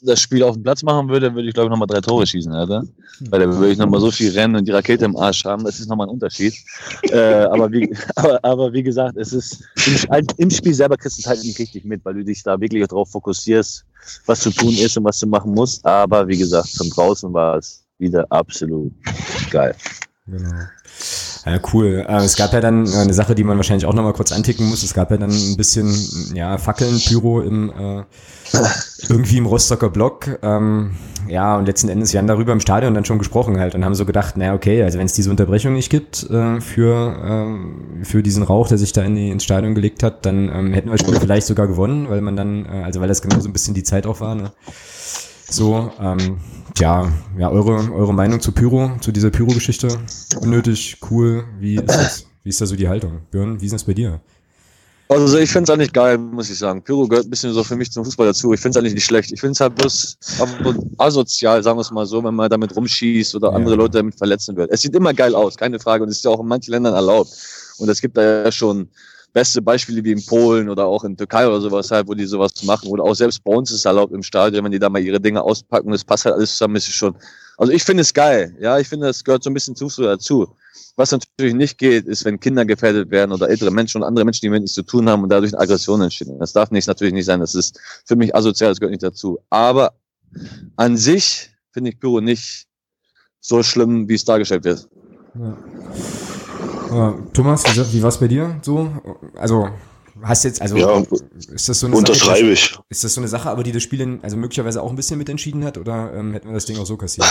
[0.02, 2.52] das Spiel auf dem Platz machen würde, würde ich glaube ich nochmal drei Tore schießen,
[2.52, 2.84] Alter.
[3.30, 5.80] Weil da würde ich nochmal so viel rennen und die Rakete im Arsch haben, das
[5.80, 6.54] ist nochmal ein Unterschied.
[7.04, 9.64] äh, aber, wie, aber, aber wie gesagt, es ist,
[10.12, 12.60] im, im Spiel selber kriegst du es halt nicht richtig mit, weil du dich da
[12.60, 13.86] wirklich darauf fokussierst,
[14.26, 15.86] was zu tun ist und was du machen musst.
[15.86, 18.92] Aber wie gesagt, von draußen war es wieder absolut
[19.50, 19.76] geil.
[20.28, 20.50] Genau.
[21.46, 22.04] Ja, cool.
[22.08, 24.82] Äh, es gab ja dann eine Sache, die man wahrscheinlich auch nochmal kurz anticken muss.
[24.82, 25.94] Es gab ja dann ein bisschen
[26.34, 28.04] ja, Fackeln, Pyro im äh,
[29.10, 30.40] irgendwie im Rostocker Block.
[30.42, 30.96] Ähm,
[31.28, 33.94] ja, und letzten Endes, wir haben darüber im Stadion dann schon gesprochen halt und haben
[33.96, 37.48] so gedacht, naja, okay, also wenn es diese Unterbrechung nicht gibt äh, für,
[38.02, 40.74] äh, für diesen Rauch, der sich da in die, ins Stadion gelegt hat, dann ähm,
[40.74, 43.50] hätten wir Spiel vielleicht sogar gewonnen, weil man dann, äh, also weil das genau so
[43.50, 44.34] ein bisschen die Zeit auch war.
[44.34, 44.52] Ne?
[45.50, 46.38] So, ähm,
[46.80, 49.88] ja, ja, eure, eure Meinung zu Pyro, zu dieser Pyro-Geschichte?
[50.42, 52.26] Unnötig, cool, wie ist das?
[52.44, 53.22] Wie ist da so die Haltung?
[53.32, 54.22] Björn, wie ist das bei dir?
[55.08, 56.82] Also ich finde es eigentlich geil, muss ich sagen.
[56.84, 58.54] Pyro gehört ein bisschen so für mich zum Fußball dazu.
[58.54, 59.32] Ich finde es eigentlich nicht schlecht.
[59.32, 60.18] Ich finde es halt bloß
[60.98, 63.56] asozial, sagen wir es mal so, wenn man damit rumschießt oder ja.
[63.56, 64.72] andere Leute damit verletzen wird.
[64.72, 66.04] Es sieht immer geil aus, keine Frage.
[66.04, 67.30] Und es ist ja auch in manchen Ländern erlaubt.
[67.78, 68.90] Und es gibt da ja schon
[69.36, 72.64] beste Beispiele wie in Polen oder auch in Türkei oder sowas halt, wo die sowas
[72.64, 72.88] machen.
[72.88, 75.20] Oder auch selbst bei uns ist es erlaubt im Stadion, wenn die da mal ihre
[75.20, 77.18] Dinge auspacken, das passt halt alles zusammen, ist es schon.
[77.58, 78.56] Also ich finde es geil.
[78.62, 80.56] Ja, ich finde, das gehört so ein bisschen zu dazu.
[80.96, 84.40] Was natürlich nicht geht, ist, wenn Kinder gefährdet werden oder ältere Menschen und andere Menschen,
[84.46, 86.40] die mit nichts zu tun haben und dadurch eine Aggression entstehen.
[86.40, 87.42] Das darf nicht, natürlich nicht sein.
[87.42, 89.40] Das ist für mich asozial, das gehört nicht dazu.
[89.50, 89.96] Aber
[90.78, 92.68] an sich finde ich Pyro nicht
[93.42, 94.88] so schlimm, wie es dargestellt wird.
[95.38, 95.58] Ja.
[96.92, 98.90] Ja, Thomas, wie, wie war es bei dir so?
[99.36, 99.70] Also
[100.22, 101.04] hast jetzt, also Ja,
[101.54, 102.80] ist das so eine Unterschreibe Sache, ich.
[102.90, 105.18] ist das so eine Sache, aber die das Spiel in, also möglicherweise auch ein bisschen
[105.18, 107.28] mitentschieden hat oder ähm, hätten wir das Ding auch so kassiert?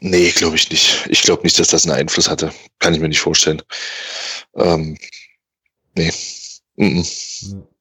[0.00, 1.06] Nee, glaube ich nicht.
[1.08, 2.52] Ich glaube nicht, dass das einen Einfluss hatte.
[2.80, 3.62] Kann ich mir nicht vorstellen.
[4.56, 4.98] Ähm,
[5.96, 6.12] nee.
[6.76, 7.52] Mm -mm.
[7.52, 7.75] Ja.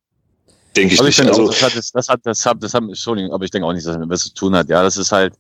[0.76, 1.30] Denke ich Also ich nicht.
[1.30, 3.52] finde Also, auch, das hat, das, das hat, das hat, das hat, Entschuldigung, aber ich
[3.52, 4.68] denke auch nicht, dass das mit was zu tun hat.
[4.68, 5.34] Ja, das ist halt,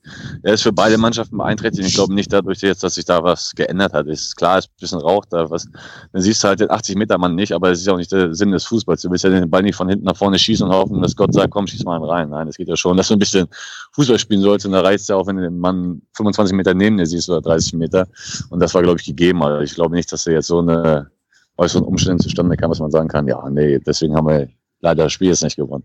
[0.43, 1.87] er ist für beide Mannschaften beeinträchtigt.
[1.87, 4.07] Ich glaube nicht dadurch jetzt, dass sich da was geändert hat.
[4.07, 5.67] Ist klar, ist ein bisschen Rauch da, was,
[6.13, 8.11] dann siehst du halt den 80 Meter Mann nicht, aber es ist ja auch nicht
[8.11, 9.01] der Sinn des Fußballs.
[9.01, 11.33] Du willst ja den Ball nicht von hinten nach vorne schießen und hoffen, dass Gott
[11.33, 12.29] sagt, komm, schieß mal einen rein.
[12.29, 13.47] Nein, es geht ja schon, dass du ein bisschen
[13.93, 16.73] Fußball spielen sollst und da reicht es ja auch, wenn du den Mann 25 Meter
[16.73, 18.07] neben dir siehst oder 30 Meter.
[18.49, 19.43] Und das war, glaube ich, gegeben.
[19.43, 21.09] Also ich glaube nicht, dass er jetzt so eine
[21.57, 24.47] äußeren Umständen zustande kam, dass man sagen kann, ja, nee, deswegen haben wir
[24.85, 25.83] leider das Spiel jetzt nicht gewonnen.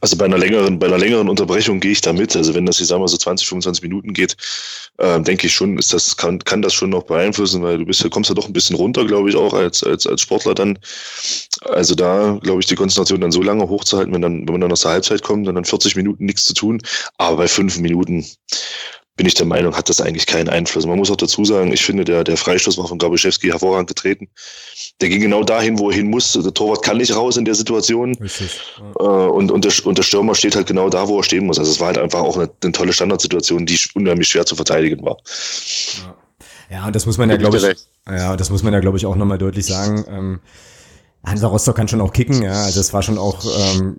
[0.00, 2.34] also bei einer längeren, bei einer längeren Unterbrechung gehe ich da mit.
[2.34, 4.36] Also wenn das, ich sag mal, so 20, 25 Minuten geht,
[4.98, 8.04] äh, denke ich schon, ist das, kann, kann das schon noch beeinflussen, weil du bist
[8.10, 10.78] kommst ja doch ein bisschen runter, glaube ich, auch als, als, als Sportler dann.
[11.66, 14.72] Also da, glaube ich, die Konzentration dann so lange hochzuhalten, wenn dann, wenn man dann
[14.72, 16.80] aus der Halbzeit kommt, dann dann 40 Minuten nichts zu tun.
[17.18, 18.26] Aber bei fünf Minuten
[19.16, 20.86] bin ich der Meinung, hat das eigentlich keinen Einfluss.
[20.86, 24.28] Man muss auch dazu sagen, ich finde, der, der Freistoß war von Gabuschewski hervorragend getreten.
[25.00, 26.32] Der ging genau dahin, wo er hin muss.
[26.32, 28.16] Der Torwart kann nicht raus in der Situation.
[28.16, 28.60] Richtig.
[28.98, 31.58] Äh, und, und, der, und der Stürmer steht halt genau da, wo er stehen muss.
[31.58, 35.04] Also es war halt einfach auch eine, eine tolle Standardsituation, die unheimlich schwer zu verteidigen
[35.04, 35.16] war.
[36.68, 36.78] Ja.
[36.78, 39.06] ja, und das muss man ja, glaube ich, ja, das muss man ja, glaube ich,
[39.06, 40.04] auch nochmal deutlich sagen.
[40.08, 40.40] Ähm,
[41.24, 43.96] Hansa Rostock kann schon auch kicken, ja, also das war schon auch ähm,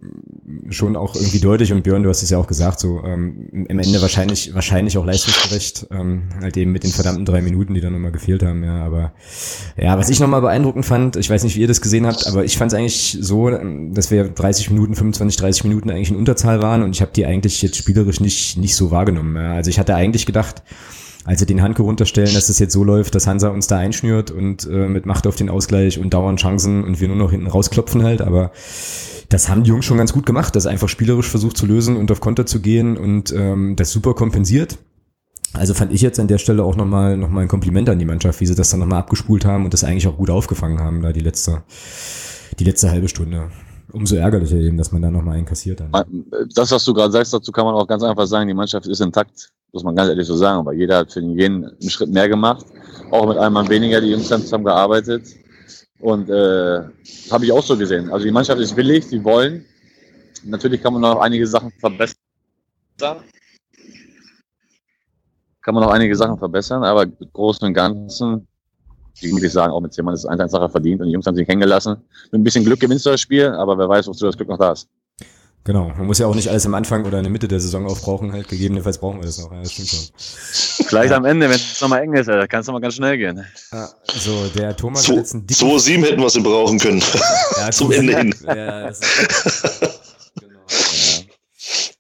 [0.70, 1.74] schon auch irgendwie deutlich.
[1.74, 5.06] Und Björn, du hast es ja auch gesagt, so ähm, im Ende wahrscheinlich wahrscheinlich auch
[5.06, 8.86] leistungsgerecht, ähm, halt eben mit den verdammten drei Minuten, die dann nochmal gefehlt haben, ja,
[8.86, 9.14] aber
[9.76, 12.46] ja, was ich nochmal beeindruckend fand, ich weiß nicht, wie ihr das gesehen habt, aber
[12.46, 16.18] ich fand es eigentlich so, ähm, dass wir 30 Minuten, 25, 30 Minuten eigentlich in
[16.18, 16.84] Unterzahl waren.
[16.84, 19.54] Und ich habe die eigentlich jetzt spielerisch nicht nicht so wahrgenommen, ja.
[19.54, 20.62] also ich hatte eigentlich gedacht,
[21.26, 24.32] als sie den Handke runterstellen, dass das jetzt so läuft, dass Hansa uns da einschnürt
[24.32, 27.48] und äh, mit Macht auf den Ausgleich und dauernd Chancen und wir nur noch hinten
[27.48, 28.52] rausklopfen halt, aber
[29.30, 32.12] das haben die Jungs schon ganz gut gemacht, das einfach spielerisch versucht zu lösen und
[32.12, 34.78] auf Konter zu gehen und ähm, das super kompensiert.
[35.54, 38.06] Also fand ich jetzt an der Stelle auch nochmal noch mal ein Kompliment an die
[38.06, 41.02] Mannschaft, wie sie das dann nochmal abgespult haben und das eigentlich auch gut aufgefangen haben,
[41.02, 41.64] da die letzte,
[42.60, 43.50] die letzte halbe Stunde.
[43.92, 46.08] Umso ärgerlicher eben, dass man da nochmal einen kassiert hat.
[46.54, 49.00] Das, was du gerade sagst, dazu kann man auch ganz einfach sagen, die Mannschaft ist
[49.00, 52.30] intakt, muss man ganz ehrlich so sagen, aber jeder hat für jeden einen Schritt mehr
[52.30, 52.66] gemacht,
[53.12, 55.24] auch mit einem Mann weniger, die Jungs haben zusammen gearbeitet
[56.00, 56.82] und äh,
[57.30, 58.10] habe ich auch so gesehen.
[58.10, 59.66] Also die Mannschaft ist willig, die wollen.
[60.46, 62.16] Natürlich kann man noch einige Sachen verbessern.
[65.62, 68.48] Kann man noch einige Sachen verbessern, aber im Großen und Ganzen,
[69.20, 71.26] ich würde sagen, auch mit 10 Mann ist es 1 Sache verdient und die Jungs
[71.26, 71.98] haben sich hängen gelassen.
[72.32, 74.58] Mit ein bisschen Glück gewinnst du das Spiel, aber wer weiß, wozu das Glück noch
[74.58, 74.88] da ist.
[75.66, 77.88] Genau, man muss ja auch nicht alles am Anfang oder in der Mitte der Saison
[77.88, 80.86] aufbrauchen, halt gegebenenfalls brauchen wir das noch, ja, das stimmt schon.
[80.88, 83.44] Vielleicht am Ende, wenn es nochmal eng ist, da kann es nochmal ganz schnell gehen.
[83.72, 87.04] Ah, so, der Thomas hat jetzt einen dicken 2-7 hätten wir sie brauchen können.
[87.58, 88.36] Ja, zum Ende hin.
[88.46, 89.00] Ja, das
[90.40, 90.60] genau.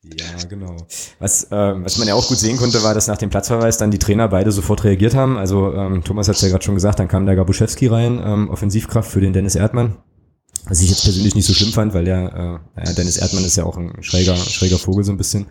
[0.04, 0.26] Ja.
[0.38, 0.78] ja, genau.
[1.18, 3.90] Was, ähm, was man ja auch gut sehen konnte, war, dass nach dem Platzverweis dann
[3.90, 5.38] die Trainer beide sofort reagiert haben.
[5.38, 8.52] Also ähm, Thomas hat es ja gerade schon gesagt, dann kam der Gabuschewski rein, ähm,
[8.52, 9.98] Offensivkraft für den Dennis Erdmann.
[10.68, 13.66] Was ich jetzt persönlich nicht so schlimm fand, weil der, äh, Dennis Erdmann ist ja
[13.66, 15.46] auch ein schräger, schräger Vogel so ein bisschen.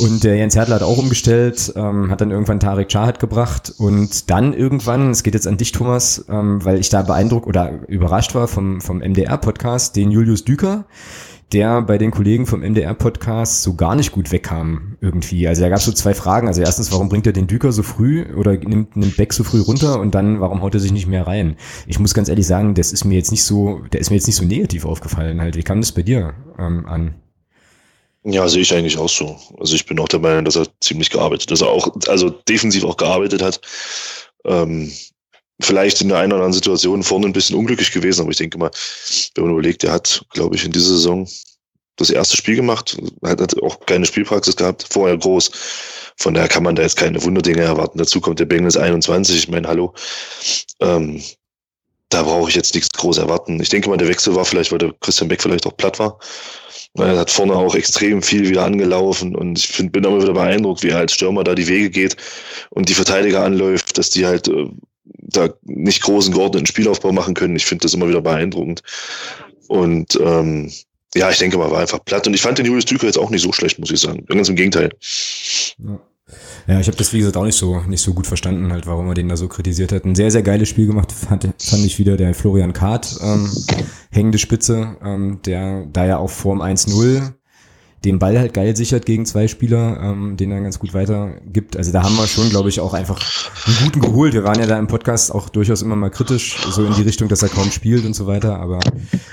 [0.00, 4.28] Und der Jens Hertler hat auch umgestellt, ähm, hat dann irgendwann Tarek Chahat gebracht und
[4.28, 8.34] dann irgendwann, es geht jetzt an dich, Thomas, ähm, weil ich da beeindruckt oder überrascht
[8.34, 10.86] war vom, vom MDR-Podcast, den Julius Düker,
[11.52, 15.46] der bei den Kollegen vom MDR-Podcast so gar nicht gut wegkam irgendwie.
[15.46, 16.48] Also da gab es so zwei Fragen.
[16.48, 19.60] Also erstens, warum bringt er den Düker so früh oder nimmt, nimmt Beck so früh
[19.60, 21.56] runter und dann, warum haut er sich nicht mehr rein?
[21.86, 24.26] Ich muss ganz ehrlich sagen, das ist mir jetzt nicht so, der ist mir jetzt
[24.26, 25.56] nicht so negativ aufgefallen halt.
[25.56, 27.14] Wie kam das bei dir ähm, an?
[28.24, 29.36] Ja, sehe ich eigentlich auch so.
[29.60, 32.82] Also ich bin auch der Meinung, dass er ziemlich gearbeitet, dass er auch, also defensiv
[32.82, 33.60] auch gearbeitet hat.
[34.44, 34.90] Ähm,
[35.60, 38.58] vielleicht in der einen oder anderen Situation vorne ein bisschen unglücklich gewesen, aber ich denke
[38.58, 38.70] mal,
[39.34, 41.28] wenn man überlegt, er hat, glaube ich, in dieser Saison
[41.96, 45.50] das erste Spiel gemacht, hat auch keine Spielpraxis gehabt, vorher groß.
[46.18, 47.98] Von daher kann man da jetzt keine Wunderdinge erwarten.
[47.98, 49.94] Dazu kommt der Bengals 21, ich meine, hallo.
[50.80, 51.22] Ähm,
[52.10, 53.60] da brauche ich jetzt nichts groß erwarten.
[53.60, 56.18] Ich denke mal, der Wechsel war vielleicht, weil der Christian Beck vielleicht auch platt war.
[56.98, 60.82] Er hat vorne auch extrem viel wieder angelaufen und ich find, bin immer wieder beeindruckt,
[60.82, 62.16] wie er als Stürmer da die Wege geht
[62.70, 64.70] und die Verteidiger anläuft, dass die halt äh,
[65.06, 67.56] da nicht großen geordneten Spielaufbau machen können.
[67.56, 68.82] Ich finde das immer wieder beeindruckend.
[69.68, 70.72] Und ähm,
[71.14, 72.26] ja, ich denke mal, war einfach platt.
[72.26, 74.24] Und ich fand den Julius Düker jetzt auch nicht so schlecht, muss ich sagen.
[74.26, 74.90] Ganz im Gegenteil.
[75.78, 76.00] Ja.
[76.66, 79.06] Ja, ich habe das wie gesagt auch nicht so nicht so gut verstanden, halt, warum
[79.06, 80.04] er den da so kritisiert hat.
[80.04, 83.48] Ein sehr sehr geiles Spiel gemacht fand, fand ich wieder der Florian Kart ähm,
[84.10, 87.32] hängende Spitze, ähm, der da ja auch vorm 1-0
[88.06, 91.76] den Ball halt geil sichert gegen zwei Spieler, ähm, den er ganz gut weitergibt.
[91.76, 93.20] Also da haben wir schon, glaube ich, auch einfach
[93.66, 94.32] einen guten geholt.
[94.32, 97.28] Wir waren ja da im Podcast auch durchaus immer mal kritisch, so in die Richtung,
[97.28, 98.60] dass er kaum spielt und so weiter.
[98.60, 98.78] Aber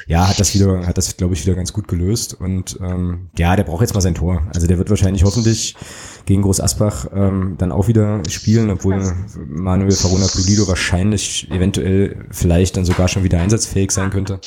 [0.07, 2.33] ja, hat das wieder, hat das, glaube ich, wieder ganz gut gelöst.
[2.33, 4.41] Und ähm, ja, der braucht jetzt mal sein Tor.
[4.53, 5.75] Also der wird wahrscheinlich hoffentlich
[6.25, 9.13] gegen Groß Asbach ähm, dann auch wieder spielen, obwohl
[9.47, 14.39] Manuel Farona Pulido wahrscheinlich eventuell vielleicht dann sogar schon wieder einsatzfähig sein könnte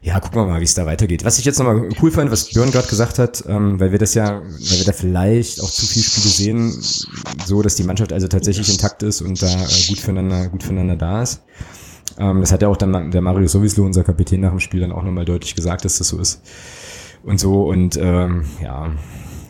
[0.00, 1.24] ja, gucken wir mal, wie es da weitergeht.
[1.24, 4.14] Was ich jetzt nochmal cool fand, was Björn gerade gesagt hat, ähm, weil wir das
[4.14, 6.82] ja, weil wir da vielleicht auch zu viel Spiele sehen,
[7.44, 10.96] so dass die Mannschaft also tatsächlich intakt ist und da äh, gut füreinander, gut füreinander
[10.96, 11.42] da ist.
[12.18, 14.92] Ähm, das hat ja auch dann der Mario Sowislo, unser Kapitän nach dem Spiel, dann
[14.92, 16.42] auch nochmal deutlich gesagt, dass das so ist.
[17.24, 18.92] Und so, und ähm, ja,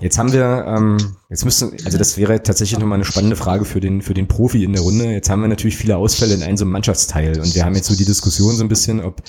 [0.00, 0.96] Jetzt haben wir, ähm,
[1.28, 4.62] jetzt müssen, also das wäre tatsächlich nochmal eine spannende Frage für den, für den Profi
[4.62, 5.06] in der Runde.
[5.06, 7.88] Jetzt haben wir natürlich viele Ausfälle in einem so einem Mannschaftsteil und wir haben jetzt
[7.88, 9.22] so die Diskussion so ein bisschen, ob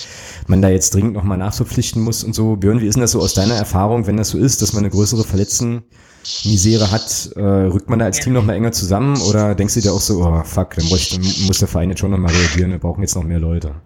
[0.47, 2.55] man da jetzt dringend nochmal nachverpflichten muss und so.
[2.55, 4.83] Björn, wie ist denn das so aus deiner Erfahrung, wenn das so ist, dass man
[4.83, 9.73] eine größere Verletzten-Misere hat, äh, rückt man da als Team nochmal enger zusammen oder denkst
[9.73, 12.33] du dir auch so, oh fuck, dann muss, dann muss der Verein jetzt schon nochmal
[12.33, 13.81] reagieren, wir brauchen jetzt noch mehr Leute?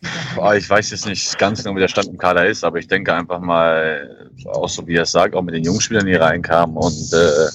[0.00, 3.12] Ich weiß jetzt nicht ganz genau, wie der Stand im Kader ist, aber ich denke
[3.12, 7.12] einfach mal, auch so wie er es sagt, auch mit den Jungspielern, die reinkamen und
[7.12, 7.48] äh,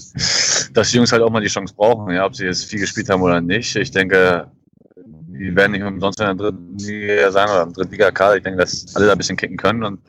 [0.73, 3.09] dass die Jungs halt auch mal die Chance brauchen, ja, ob sie jetzt viel gespielt
[3.09, 3.75] haben oder nicht.
[3.75, 4.51] Ich denke,
[5.43, 8.37] die werden nicht umsonst in der dritten Liga sein oder im dritten Liga-Kader.
[8.37, 9.83] Ich denke, dass alle da ein bisschen kicken können.
[9.83, 9.99] Und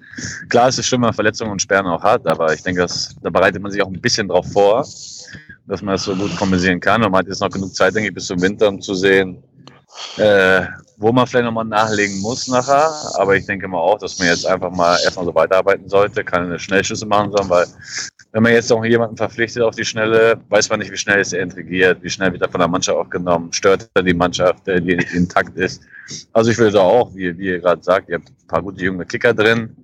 [0.48, 3.62] klar ist es schlimmer, Verletzungen und Sperren auch hat, aber ich denke, dass, da bereitet
[3.62, 4.86] man sich auch ein bisschen drauf vor,
[5.66, 7.02] dass man das so gut kompensieren kann.
[7.02, 9.42] Und man hat jetzt noch genug Zeit, denke ich, bis zum Winter, um zu sehen,
[10.18, 10.66] äh,
[10.96, 12.90] wo man vielleicht nochmal nachlegen muss nachher.
[13.14, 16.58] Aber ich denke mal auch, dass man jetzt einfach mal erstmal so weiterarbeiten sollte, keine
[16.58, 17.66] Schnellschüsse machen sollen, weil
[18.32, 21.32] wenn man jetzt noch jemanden verpflichtet auf die Schnelle, weiß man nicht, wie schnell ist
[21.32, 24.98] er intrigiert, wie schnell wird er von der Mannschaft aufgenommen, stört er die Mannschaft, die
[25.14, 25.82] intakt ist.
[26.32, 29.06] Also ich würde auch, wie, wie ihr gerade sagt, ihr habt ein paar gute junge
[29.06, 29.76] Kicker drin,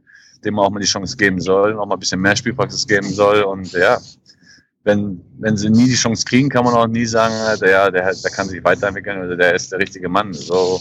[0.45, 3.09] dem man auch mal die Chance geben soll, auch mal ein bisschen mehr Spielpraxis geben
[3.09, 3.99] soll und ja,
[4.85, 8.31] wenn, wenn sie nie die Chance kriegen, kann man auch nie sagen, der, der, der
[8.31, 10.33] kann sich weiterentwickeln oder der ist der richtige Mann.
[10.33, 10.81] So,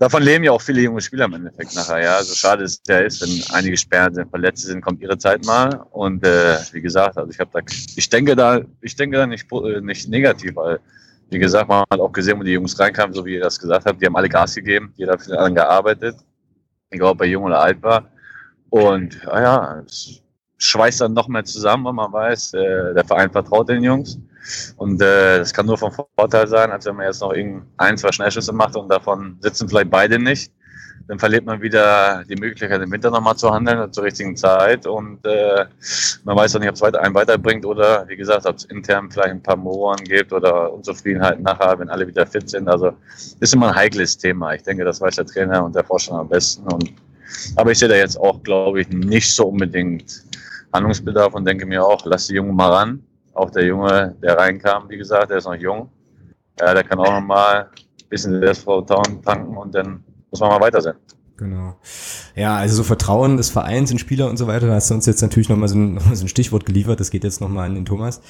[0.00, 2.02] davon leben ja auch viele junge Spieler im Endeffekt nachher.
[2.02, 5.44] Ja, so schade es der ist, wenn einige Sperren sind, Verletzte sind, kommt ihre Zeit
[5.44, 5.84] mal.
[5.92, 9.46] Und äh, wie gesagt, also ich habe da, ich denke da, ich denke da nicht,
[9.82, 10.80] nicht negativ, weil
[11.30, 13.86] wie gesagt, man hat auch gesehen, wo die Jungs reinkamen, so wie ihr das gesagt
[13.86, 16.16] habt, die haben alle Gas gegeben, jeder hat für den anderen gearbeitet,
[16.90, 18.10] egal ob er jung oder alt war.
[18.68, 20.20] Und ja, ja es,
[20.60, 24.18] schweißt dann noch mehr zusammen, wenn man weiß, äh, der Verein vertraut den Jungs.
[24.76, 27.34] Und äh, das kann nur von Vorteil sein, als wenn man jetzt noch
[27.78, 30.52] ein, zwei Schnellschüsse macht und davon sitzen vielleicht beide nicht.
[31.08, 34.86] Dann verliert man wieder die Möglichkeit, im Winter nochmal zu handeln zur richtigen Zeit.
[34.86, 35.64] Und äh,
[36.24, 39.10] man weiß auch nicht, ob es weiter, einen weiterbringt oder, wie gesagt, ob es intern
[39.10, 42.68] vielleicht ein paar Mohren gibt oder Unzufriedenheit nachher, wenn alle wieder fit sind.
[42.68, 42.92] Also
[43.40, 44.54] ist immer ein heikles Thema.
[44.54, 46.62] Ich denke, das weiß der Trainer und der Vorstand am besten.
[46.72, 46.92] Und,
[47.56, 50.29] aber ich sehe da jetzt auch, glaube ich, nicht so unbedingt
[50.72, 53.02] Handlungsbedarf und denke mir auch, lass die Jungen mal ran.
[53.34, 55.90] Auch der Junge, der reinkam, wie gesagt, der ist noch jung.
[56.58, 60.60] Ja, der kann auch noch mal ein bisschen Selbstvertrauen tanken und dann muss man mal
[60.60, 60.94] weiter sein.
[61.40, 61.74] Genau.
[62.36, 65.06] Ja, also so Vertrauen des Vereins in Spieler und so weiter, da hast du uns
[65.06, 67.86] jetzt natürlich nochmal so, ein, so ein Stichwort geliefert, das geht jetzt nochmal an den
[67.86, 68.20] Thomas,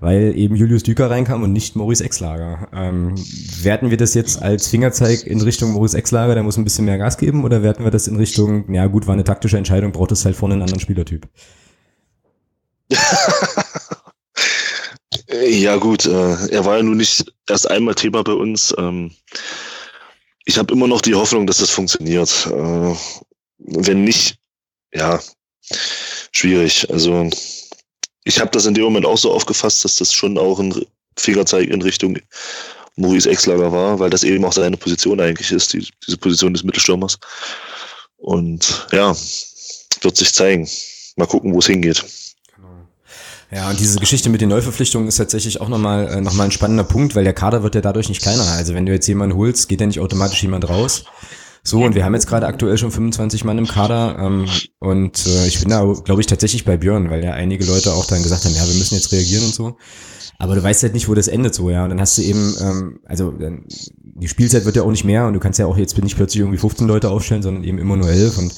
[0.00, 2.66] weil eben Julius Düker reinkam und nicht Maurice Exlager.
[2.74, 3.14] Ähm,
[3.62, 6.98] werten wir das jetzt als Fingerzeig in Richtung Maurice Exlager, der muss ein bisschen mehr
[6.98, 10.10] Gas geben, oder werten wir das in Richtung, ja gut, war eine taktische Entscheidung, braucht
[10.10, 11.28] es halt vorne einen anderen Spielertyp?
[15.28, 18.74] Ja, gut, äh, er war ja nun nicht erst einmal Thema bei uns.
[18.78, 19.12] Ähm,
[20.44, 22.46] ich habe immer noch die Hoffnung, dass das funktioniert.
[22.46, 22.94] Äh,
[23.58, 24.38] wenn nicht,
[24.92, 25.20] ja,
[26.32, 26.88] schwierig.
[26.90, 27.28] Also
[28.24, 30.84] ich habe das in dem Moment auch so aufgefasst, dass das schon auch ein
[31.18, 32.18] Fingerzeig in Richtung
[32.96, 36.64] Maurice Exlager war, weil das eben auch seine Position eigentlich ist, die, diese Position des
[36.64, 37.18] Mittelstürmers.
[38.16, 39.14] Und ja,
[40.02, 40.68] wird sich zeigen.
[41.16, 42.04] Mal gucken, wo es hingeht.
[43.50, 46.84] Ja, und diese Geschichte mit den Neuverpflichtungen ist tatsächlich auch nochmal äh, noch ein spannender
[46.84, 48.46] Punkt, weil der Kader wird ja dadurch nicht kleiner.
[48.52, 51.04] Also wenn du jetzt jemanden holst, geht ja nicht automatisch jemand raus.
[51.62, 54.46] So, und wir haben jetzt gerade aktuell schon 25 Mann im Kader ähm,
[54.78, 58.06] und äh, ich bin da, glaube ich, tatsächlich bei Björn, weil ja einige Leute auch
[58.06, 59.76] dann gesagt haben, ja, wir müssen jetzt reagieren und so.
[60.38, 61.84] Aber du weißt halt nicht, wo das endet so, ja.
[61.84, 65.26] Und dann hast du eben, ähm, also dann, die Spielzeit wird ja auch nicht mehr
[65.26, 67.96] und du kannst ja auch jetzt nicht plötzlich irgendwie 15 Leute aufstellen, sondern eben immer
[67.96, 68.52] nur 11 und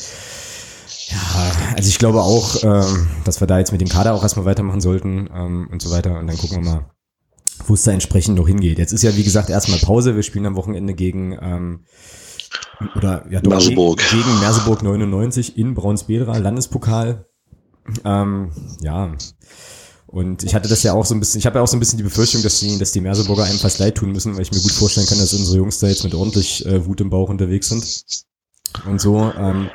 [1.11, 4.44] ja, also ich glaube auch, ähm, dass wir da jetzt mit dem Kader auch erstmal
[4.44, 6.18] weitermachen sollten ähm, und so weiter.
[6.18, 6.90] Und dann gucken wir mal,
[7.66, 8.78] wo es da entsprechend noch hingeht.
[8.78, 10.14] Jetzt ist ja, wie gesagt, erstmal Pause.
[10.14, 11.84] Wir spielen am Wochenende gegen ähm,
[12.94, 14.00] oder ja, doch, Merseburg.
[14.11, 17.26] gegen Merseburg 99 in Braunsbedra, Landespokal.
[18.04, 19.12] Ähm, ja.
[20.06, 21.80] Und ich hatte das ja auch so ein bisschen, ich habe ja auch so ein
[21.80, 24.52] bisschen die Befürchtung, dass die, dass die Merseburger einem fast leid tun müssen, weil ich
[24.52, 27.28] mir gut vorstellen kann, dass unsere Jungs da jetzt mit ordentlich äh, Wut im Bauch
[27.28, 28.26] unterwegs sind.
[28.86, 29.70] Und so, ähm,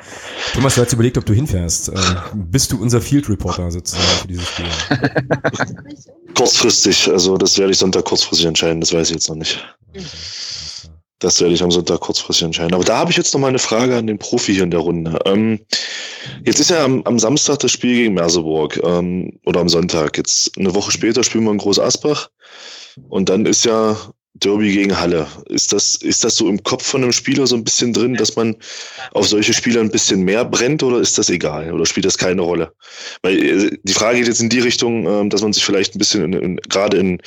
[0.52, 1.88] Thomas, du hast überlegt, ob du hinfährst.
[1.88, 4.66] Ähm, bist du unser Field Reporter sozusagen für dieses Spiel?
[6.34, 9.64] Kurzfristig, also das werde ich Sonntag kurzfristig entscheiden, das weiß ich jetzt noch nicht.
[11.18, 12.74] Das werde ich am Sonntag kurzfristig entscheiden.
[12.74, 14.80] Aber da habe ich jetzt noch mal eine Frage an den Profi hier in der
[14.80, 15.18] Runde.
[15.24, 15.60] Ähm,
[16.44, 20.18] jetzt ist ja am, am Samstag das Spiel gegen Merseburg ähm, oder am Sonntag.
[20.18, 22.28] Jetzt eine Woche später spielen wir in Groß Asbach
[23.08, 23.96] und dann ist ja
[24.40, 25.26] Derby gegen Halle.
[25.48, 28.36] Ist das, ist das so im Kopf von einem Spieler so ein bisschen drin, dass
[28.36, 28.56] man
[29.12, 32.42] auf solche Spieler ein bisschen mehr brennt oder ist das egal oder spielt das keine
[32.42, 32.72] Rolle?
[33.22, 35.98] Weil äh, die Frage geht jetzt in die Richtung, ähm, dass man sich vielleicht ein
[35.98, 37.20] bisschen in, in, gerade in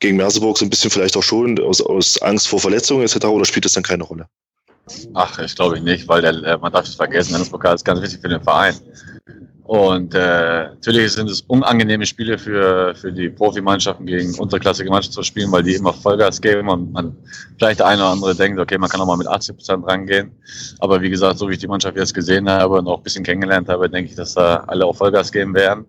[0.00, 3.26] gegen Merseburg so ein bisschen vielleicht auch schon aus, aus Angst vor Verletzungen etc.
[3.26, 4.26] oder spielt das dann keine Rolle?
[5.14, 8.00] Ach, ich glaube ich nicht, weil der, äh, man darf nicht vergessen, Landespokal ist ganz
[8.00, 8.74] wichtig für den Verein.
[9.70, 15.22] Und äh, natürlich sind es unangenehme Spiele für, für die Profimannschaften gegen unterklassige Mannschaften zu
[15.22, 17.16] spielen, weil die immer Vollgas geben und man
[17.56, 20.32] vielleicht der eine oder andere denkt, okay, man kann auch mal mit 80 Prozent rangehen.
[20.80, 23.22] Aber wie gesagt, so wie ich die Mannschaft jetzt gesehen habe und auch ein bisschen
[23.22, 25.84] kennengelernt habe, denke ich, dass da alle auch Vollgas geben werden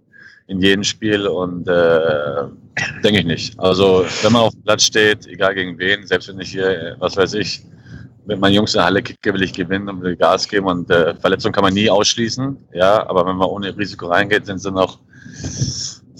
[0.45, 2.43] in jedem Spiel und äh,
[3.03, 3.59] denke ich nicht.
[3.59, 7.17] Also wenn man auf dem Platz steht, egal gegen wen, selbst wenn ich hier, was
[7.17, 7.63] weiß ich,
[8.25, 10.89] mit meinen Jungs in der Halle kicke, will ich gewinnen und will Gas geben und
[10.89, 14.71] äh, Verletzung kann man nie ausschließen, ja, aber wenn man ohne Risiko reingeht, sind sie
[14.71, 14.99] noch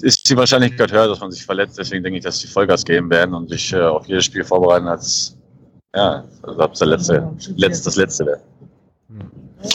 [0.02, 1.78] ist die Wahrscheinlichkeit höher, dass man sich verletzt.
[1.78, 4.88] Deswegen denke ich, dass sie Vollgas geben werden und sich äh, auf jedes Spiel vorbereiten,
[4.88, 5.38] als
[5.93, 8.41] ja, als ob es letzte, letzt, das letzte wäre.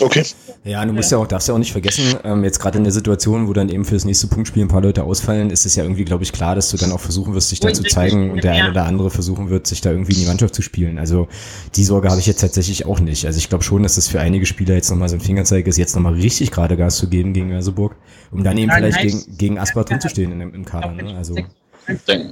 [0.00, 0.24] Okay.
[0.64, 2.92] Ja, du musst ja auch, darfst ja auch nicht vergessen, ähm, jetzt gerade in der
[2.92, 5.84] Situation, wo dann eben für das nächste Punktspiel ein paar Leute ausfallen, ist es ja
[5.84, 8.42] irgendwie, glaube ich, klar, dass du dann auch versuchen wirst, dich da zu zeigen und
[8.42, 10.98] der eine oder andere versuchen wird, sich da irgendwie in die Mannschaft zu spielen.
[10.98, 11.28] Also
[11.76, 13.26] die Sorge habe ich jetzt tatsächlich auch nicht.
[13.26, 15.78] Also ich glaube schon, dass das für einige Spieler jetzt nochmal so ein Fingerzeig ist,
[15.78, 17.94] jetzt nochmal richtig gerade Gas zu geben gegen Merseburg,
[18.32, 20.90] um dann eben vielleicht gegen, gegen Asper drin zu stehen in, im Kader.
[20.90, 21.16] Ne?
[21.16, 21.36] Also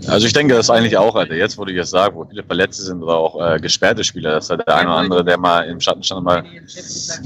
[0.09, 1.35] also ich denke das eigentlich auch, Alter.
[1.35, 4.49] Jetzt, wo du jetzt sagst, wo viele Verletzte sind oder auch äh, gesperrte Spieler, dass
[4.49, 6.45] da der eine oder andere, der mal im Schattenstand mal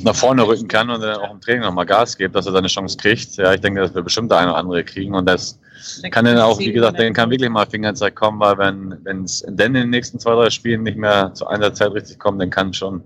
[0.03, 2.69] nach vorne rücken kann und dann auch im Training nochmal Gas gibt, dass er seine
[2.69, 3.37] Chance kriegt.
[3.37, 5.59] Ja, ich denke, dass wir bestimmt der eine oder andere kriegen und das
[6.11, 9.75] kann dann auch, wie gesagt, dann kann wirklich mal Fingerzeit kommen, weil wenn es denn
[9.75, 12.73] in den nächsten zwei, drei Spielen nicht mehr zu einer Zeit richtig kommt, dann kann
[12.73, 13.03] schon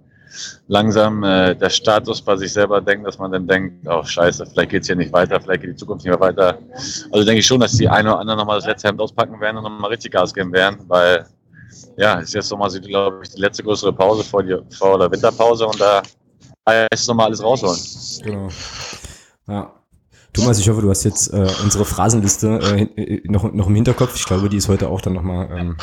[0.68, 4.70] langsam äh, der Status bei sich selber denkt, dass man dann denkt, oh scheiße, vielleicht
[4.70, 6.58] geht es hier nicht weiter, vielleicht geht die Zukunft nicht mehr weiter.
[7.10, 9.58] Also denke ich schon, dass die eine oder andere nochmal das letzte Hemd auspacken werden
[9.58, 11.26] und nochmal richtig Gas geben werden, weil
[11.96, 15.66] ja, ist jetzt nochmal, glaube ich, die letzte größere Pause vor, die, vor der Winterpause
[15.66, 16.02] und da
[16.68, 17.78] heißt es nochmal alles rausholen.
[18.22, 18.48] Genau.
[19.48, 19.72] Ja.
[20.32, 22.58] Thomas, ich hoffe, du hast jetzt äh, unsere Phrasenliste
[22.96, 24.16] äh, äh noch, noch im Hinterkopf.
[24.16, 25.82] Ich glaube, die ist heute auch dann nochmal ähm, äh,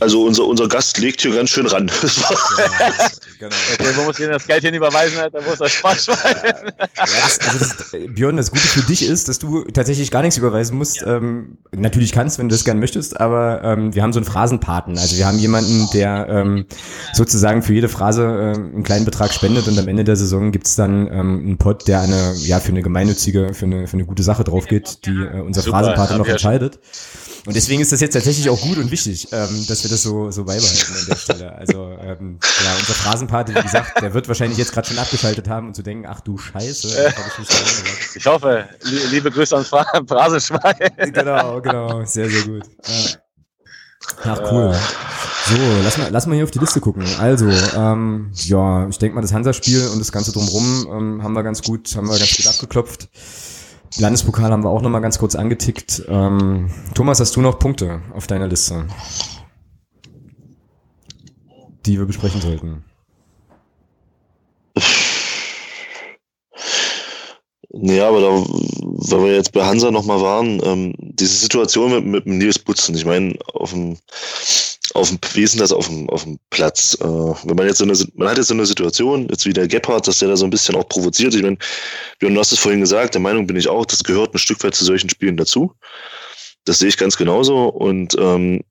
[0.00, 1.90] also unser, unser Gast legt hier ganz schön ran.
[3.38, 3.54] genau.
[3.74, 6.16] Okay, man muss hier das Geld hin überweisen, da muss das Spaß ja,
[6.96, 10.78] das, also das, Björn, das Gute für dich ist, dass du tatsächlich gar nichts überweisen
[10.78, 11.02] musst.
[11.02, 11.16] Ja.
[11.16, 14.96] Ähm, natürlich kannst, wenn du das gerne möchtest, aber ähm, wir haben so einen Phrasenpaten.
[14.96, 16.66] Also wir haben jemanden, der ähm,
[17.12, 20.76] sozusagen für jede Phrase ähm, einen kleinen Betrag spendet und am Ende der Saison gibt's
[20.76, 24.22] dann ähm, einen Pot, der eine, ja, für eine gemeinnützige, für eine, für eine gute
[24.22, 26.78] Sache drauf geht, die äh, unser Phrasenpate noch entscheidet.
[27.46, 30.30] Und deswegen ist das jetzt tatsächlich auch gut und wichtig, ähm, dass wir das so,
[30.30, 31.52] so beibehalten an der Stelle.
[31.52, 35.68] Also ähm, ja, unser Phrasenparty, wie gesagt, der wird wahrscheinlich jetzt gerade schon abgeschaltet haben
[35.68, 37.12] und zu dengen, ach du Scheiße.
[37.42, 38.66] Ich, ich hoffe,
[39.10, 39.68] liebe Grüße ans
[40.08, 41.12] Phrasenschwein.
[41.12, 42.62] Genau, genau, sehr, sehr gut.
[42.86, 43.18] Ja.
[44.24, 44.74] Ach cool.
[45.46, 47.04] So, lass mal, lass mal hier auf die Liste gucken.
[47.18, 51.42] Also, ähm, ja, ich denke mal, das Hansa-Spiel und das Ganze drumherum ähm, haben wir
[51.42, 53.08] ganz gut, haben wir ganz gut abgeklopft.
[53.98, 56.02] Landespokal haben wir auch nochmal ganz kurz angetickt.
[56.08, 58.86] Ähm, Thomas, hast du noch Punkte auf deiner Liste,
[61.86, 62.84] die wir besprechen sollten?
[67.70, 72.26] Ja, aber da, weil wir jetzt bei Hansa nochmal waren, ähm, diese Situation mit, mit
[72.26, 73.96] Nils Butzen, ich meine, auf dem
[74.94, 76.96] auf dem, wie ist denn das auf dem, auf dem Platz?
[77.00, 79.68] Äh, wenn man jetzt so eine, man hat jetzt so eine Situation, jetzt wie der
[79.68, 81.34] Gebhardt, dass der da so ein bisschen auch provoziert.
[81.34, 81.58] Ich meine,
[82.20, 84.62] Björn, du hast es vorhin gesagt, der Meinung bin ich auch, das gehört ein Stück
[84.62, 85.74] weit zu solchen Spielen dazu.
[86.64, 87.68] Das sehe ich ganz genauso.
[87.68, 88.62] Und ähm,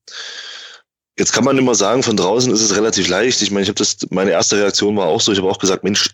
[1.19, 3.41] jetzt kann man immer sagen, von draußen ist es relativ leicht.
[3.41, 5.83] Ich meine, ich habe das, meine erste Reaktion war auch so, ich habe auch gesagt,
[5.83, 6.11] Mensch,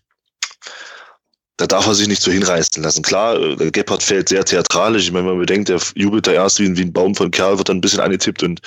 [1.59, 3.01] da darf er sich nicht so hinreißen lassen.
[3.01, 5.03] Klar, äh, Gebhardt fällt sehr theatralisch.
[5.03, 7.31] Ich meine, wenn man bedenkt, der jubelt da erst wie ein, wie ein Baum von
[7.31, 8.61] Kerl, wird dann ein bisschen angetippt und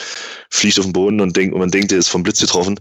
[0.50, 2.78] fliegt auf den Boden und, denkt, und man denkt, der ist vom Blitz getroffen.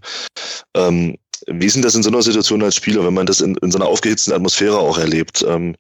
[0.76, 1.16] Ähm,
[1.47, 3.72] wie ist denn das in so einer Situation als Spieler, wenn man das in, in
[3.72, 5.45] so einer aufgehitzten Atmosphäre auch erlebt?
[5.47, 5.76] Ähm,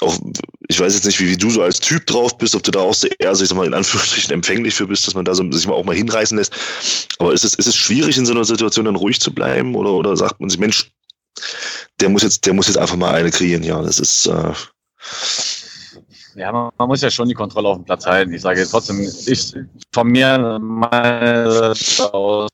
[0.00, 0.18] auch,
[0.68, 2.80] ich weiß jetzt nicht, wie, wie du so als Typ drauf bist, ob du da
[2.80, 5.48] auch so eher, so ich mal, in Anführungsstrichen empfänglich für bist, dass man da so
[5.52, 6.54] sich mal auch mal hinreißen lässt.
[7.18, 9.74] Aber ist es, ist es schwierig, in so einer Situation dann ruhig zu bleiben?
[9.74, 10.90] Oder, oder sagt man sich, Mensch,
[12.00, 14.52] der muss jetzt, der muss jetzt einfach mal eine kreieren, ja, das ist, äh,
[16.36, 18.32] ja, man, man, muss ja schon die Kontrolle auf dem Platz halten.
[18.32, 19.54] Ich sage trotzdem, ich
[19.92, 20.58] von mir
[22.12, 22.48] aus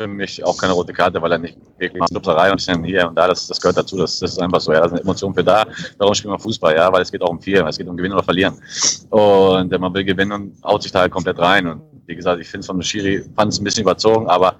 [0.00, 3.28] für mich auch keine rote Karte, weil er nicht wirklich Lupserei und hier und da,
[3.28, 5.66] das, das gehört dazu, das, das ist einfach so, ja, da sind Emotionen für da,
[5.98, 8.14] darum spielt man Fußball, ja, weil es geht auch um viel, es geht um Gewinnen
[8.14, 8.54] oder Verlieren.
[9.10, 11.66] Und man will gewinnen und haut sich da halt komplett rein.
[11.66, 14.56] Und wie gesagt, ich finde es von Schiri, fand es ein bisschen überzogen, aber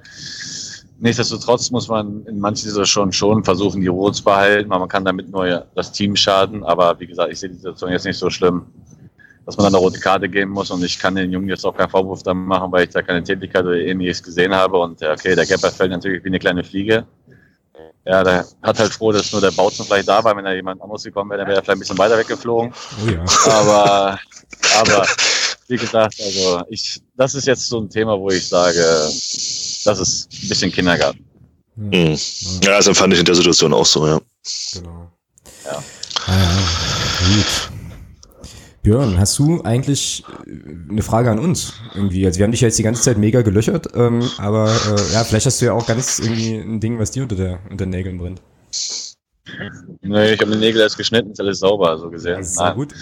[1.01, 5.05] nichtsdestotrotz muss man in manchen Situationen schon versuchen, die Ruhe zu behalten, weil man kann
[5.05, 8.31] damit nur das Team schaden, aber wie gesagt, ich sehe die Situation jetzt nicht so
[8.31, 8.67] schlimm
[9.51, 10.71] dass man dann eine rote Karte geben muss.
[10.71, 13.23] Und ich kann den Jungen jetzt auch keinen Vorwurf da machen, weil ich da keine
[13.23, 14.79] Tätigkeit oder ähnliches gesehen habe.
[14.79, 17.05] Und okay, der Gapper fällt natürlich wie eine kleine Fliege.
[18.05, 20.37] Ja, der hat halt froh, dass nur der Bautzen vielleicht da war.
[20.37, 22.73] Wenn da jemand anderes gekommen wäre, dann wäre er vielleicht ein bisschen weiter weggeflogen.
[22.73, 23.25] Oh ja.
[23.51, 24.19] Aber,
[24.79, 25.07] aber
[25.71, 30.29] wie gesagt, also ich, das ist jetzt so ein Thema, wo ich sage, das ist
[30.33, 31.25] ein bisschen Kindergarten.
[31.77, 32.17] Mhm.
[32.63, 34.21] Ja, das empfand ich in der Situation auch so, ja.
[34.75, 35.11] Genau.
[35.65, 35.83] Ja.
[36.27, 36.59] Ah,
[37.27, 37.71] gut.
[38.83, 42.25] Björn, hast du eigentlich äh, eine Frage an uns irgendwie?
[42.27, 45.23] Also wir haben dich ja jetzt die ganze Zeit mega gelöchert, ähm, aber äh, ja,
[45.23, 47.91] vielleicht hast du ja auch ganz irgendwie ein Ding, was dir unter, der, unter den
[47.91, 48.41] Nägeln brennt.
[50.01, 52.39] Nee, ich habe die Nägel erst geschnitten, ist alles sauber, so gesehen.
[52.39, 52.95] Das ist gut.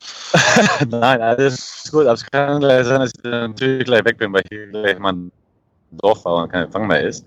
[0.88, 4.42] Nein, alles gut, aber es kann gleich sein, dass ich natürlich gleich weg bin, weil
[4.50, 5.32] hier gleich mal ein
[5.92, 7.24] Dorf war und kein Empfang mehr ist.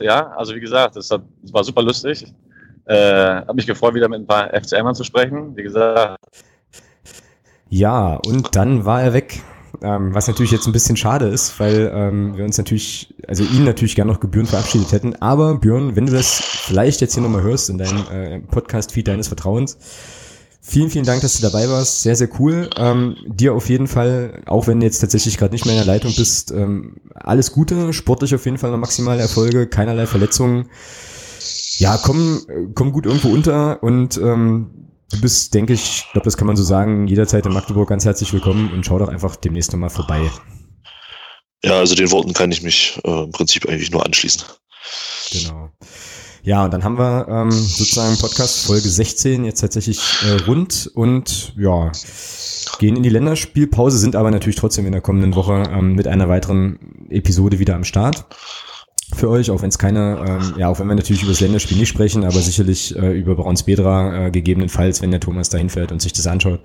[0.00, 2.32] Ja, also wie gesagt, es war super lustig.
[2.84, 5.56] Äh, habe mich gefreut, wieder mit ein paar FCMern zu sprechen.
[5.56, 6.18] Wie gesagt,
[7.68, 9.42] ja, und dann war er weg.
[9.82, 13.64] Ähm, was natürlich jetzt ein bisschen schade ist, weil ähm, wir uns natürlich, also ihn
[13.64, 15.16] natürlich gerne noch gebührend verabschiedet hätten.
[15.16, 19.28] Aber Björn, wenn du das vielleicht jetzt hier nochmal hörst in deinem äh, Podcast-Feed deines
[19.28, 19.76] Vertrauens,
[20.66, 22.02] vielen, vielen Dank, dass du dabei warst.
[22.02, 22.68] Sehr, sehr cool.
[22.76, 25.94] Ähm, dir auf jeden Fall, auch wenn du jetzt tatsächlich gerade nicht mehr in der
[25.94, 30.68] Leitung bist, ähm, alles Gute, sportlich auf jeden Fall noch maximale Erfolge, keinerlei Verletzungen.
[31.78, 32.40] Ja, komm,
[32.74, 36.56] komm gut irgendwo unter und ähm, Du bist, denke ich, ich glaube, das kann man
[36.56, 40.28] so sagen, jederzeit in Magdeburg ganz herzlich willkommen und schau doch einfach demnächst nochmal vorbei.
[41.62, 44.42] Ja, also den Worten kann ich mich äh, im Prinzip eigentlich nur anschließen.
[45.30, 45.70] Genau.
[46.46, 51.52] Ja, und dann haben wir ähm, sozusagen Podcast Folge 16 jetzt tatsächlich äh, rund und
[51.58, 51.90] ja,
[52.78, 56.28] gehen in die Länderspielpause, sind aber natürlich trotzdem in der kommenden Woche ähm, mit einer
[56.28, 56.78] weiteren
[57.10, 58.26] Episode wieder am Start
[59.16, 61.78] für euch, auch wenn es keine, ähm, ja, auch wenn wir natürlich über das Länderspiel
[61.78, 66.02] nicht sprechen, aber sicherlich äh, über Brauns-Bedra äh, gegebenenfalls, wenn der Thomas dahin fährt und
[66.02, 66.60] sich das anschaut.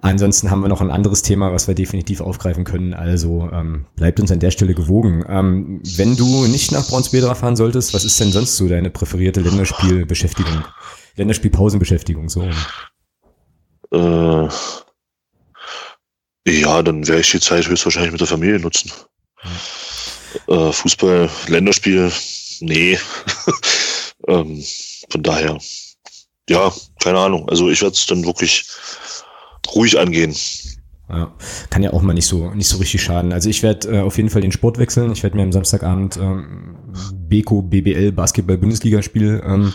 [0.00, 2.94] Ansonsten haben wir noch ein anderes Thema, was wir definitiv aufgreifen können.
[2.94, 5.24] Also ähm, bleibt uns an der Stelle gewogen.
[5.28, 9.40] Ähm, wenn du nicht nach Brauns-Bedra fahren solltest, was ist denn sonst so deine präferierte
[9.40, 10.64] Länderspielbeschäftigung?
[11.16, 12.48] Länderspielpausenbeschäftigung, so.
[13.92, 14.48] Äh,
[16.46, 18.92] ja, dann werde ich die Zeit höchstwahrscheinlich mit der Familie nutzen.
[19.42, 19.50] Ja.
[20.48, 22.12] Äh, Fußball, Länderspiel,
[22.60, 22.98] nee.
[24.28, 24.62] ähm,
[25.10, 25.58] von daher,
[26.48, 26.72] ja,
[27.02, 27.48] keine Ahnung.
[27.48, 28.66] Also ich werde es dann wirklich
[29.74, 30.34] ruhig angehen.
[31.10, 31.32] Ja,
[31.70, 33.32] kann ja auch mal nicht so nicht so richtig schaden.
[33.32, 35.10] Also ich werde äh, auf jeden Fall den Sport wechseln.
[35.12, 36.76] Ich werde mir am Samstagabend ähm,
[37.14, 39.72] Beko BBL Basketball Bundesliga Spiel ähm,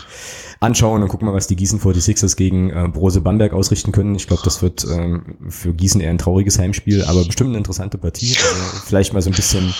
[0.60, 4.14] anschauen und gucken mal, was die Gießen 46ers gegen äh, Brose Bamberg ausrichten können.
[4.14, 7.98] Ich glaube, das wird ähm, für Gießen eher ein trauriges Heimspiel, aber bestimmt eine interessante
[7.98, 8.36] Partie.
[8.36, 9.74] Also vielleicht mal so ein bisschen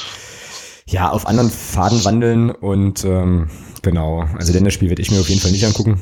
[0.95, 3.51] ja, auf anderen Faden wandeln und ähm,
[3.82, 6.01] genau, also Länderspiel werde ich mir auf jeden Fall nicht angucken.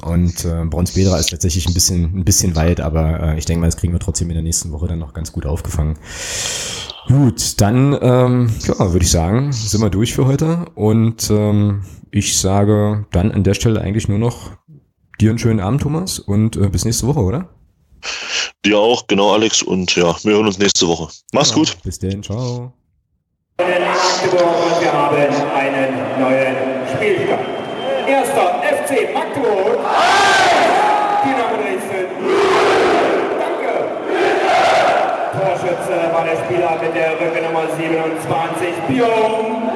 [0.00, 3.66] Und äh, Brauns-Bedra ist tatsächlich ein bisschen, ein bisschen weit, aber äh, ich denke mal,
[3.66, 5.98] das kriegen wir trotzdem in der nächsten Woche dann noch ganz gut aufgefangen.
[7.08, 10.64] Gut, dann ähm, ja, würde ich sagen, sind wir durch für heute.
[10.74, 14.52] Und ähm, ich sage dann an der Stelle eigentlich nur noch
[15.20, 17.50] dir einen schönen Abend, Thomas, und äh, bis nächste Woche, oder?
[18.64, 19.62] Dir auch, genau, Alex.
[19.62, 21.12] Und ja, wir hören uns nächste Woche.
[21.32, 21.76] Mach's ja, gut.
[21.84, 22.72] Bis denn, ciao
[23.60, 26.56] und wir haben einen neuen
[26.92, 27.40] Spielstand.
[28.06, 29.78] Erster FC Magdeburg.
[31.22, 32.08] Dynamo Dresden.
[33.38, 33.72] Danke.
[35.38, 39.70] Torschütze war der Spieler mit der Rückennummer 27, Björn.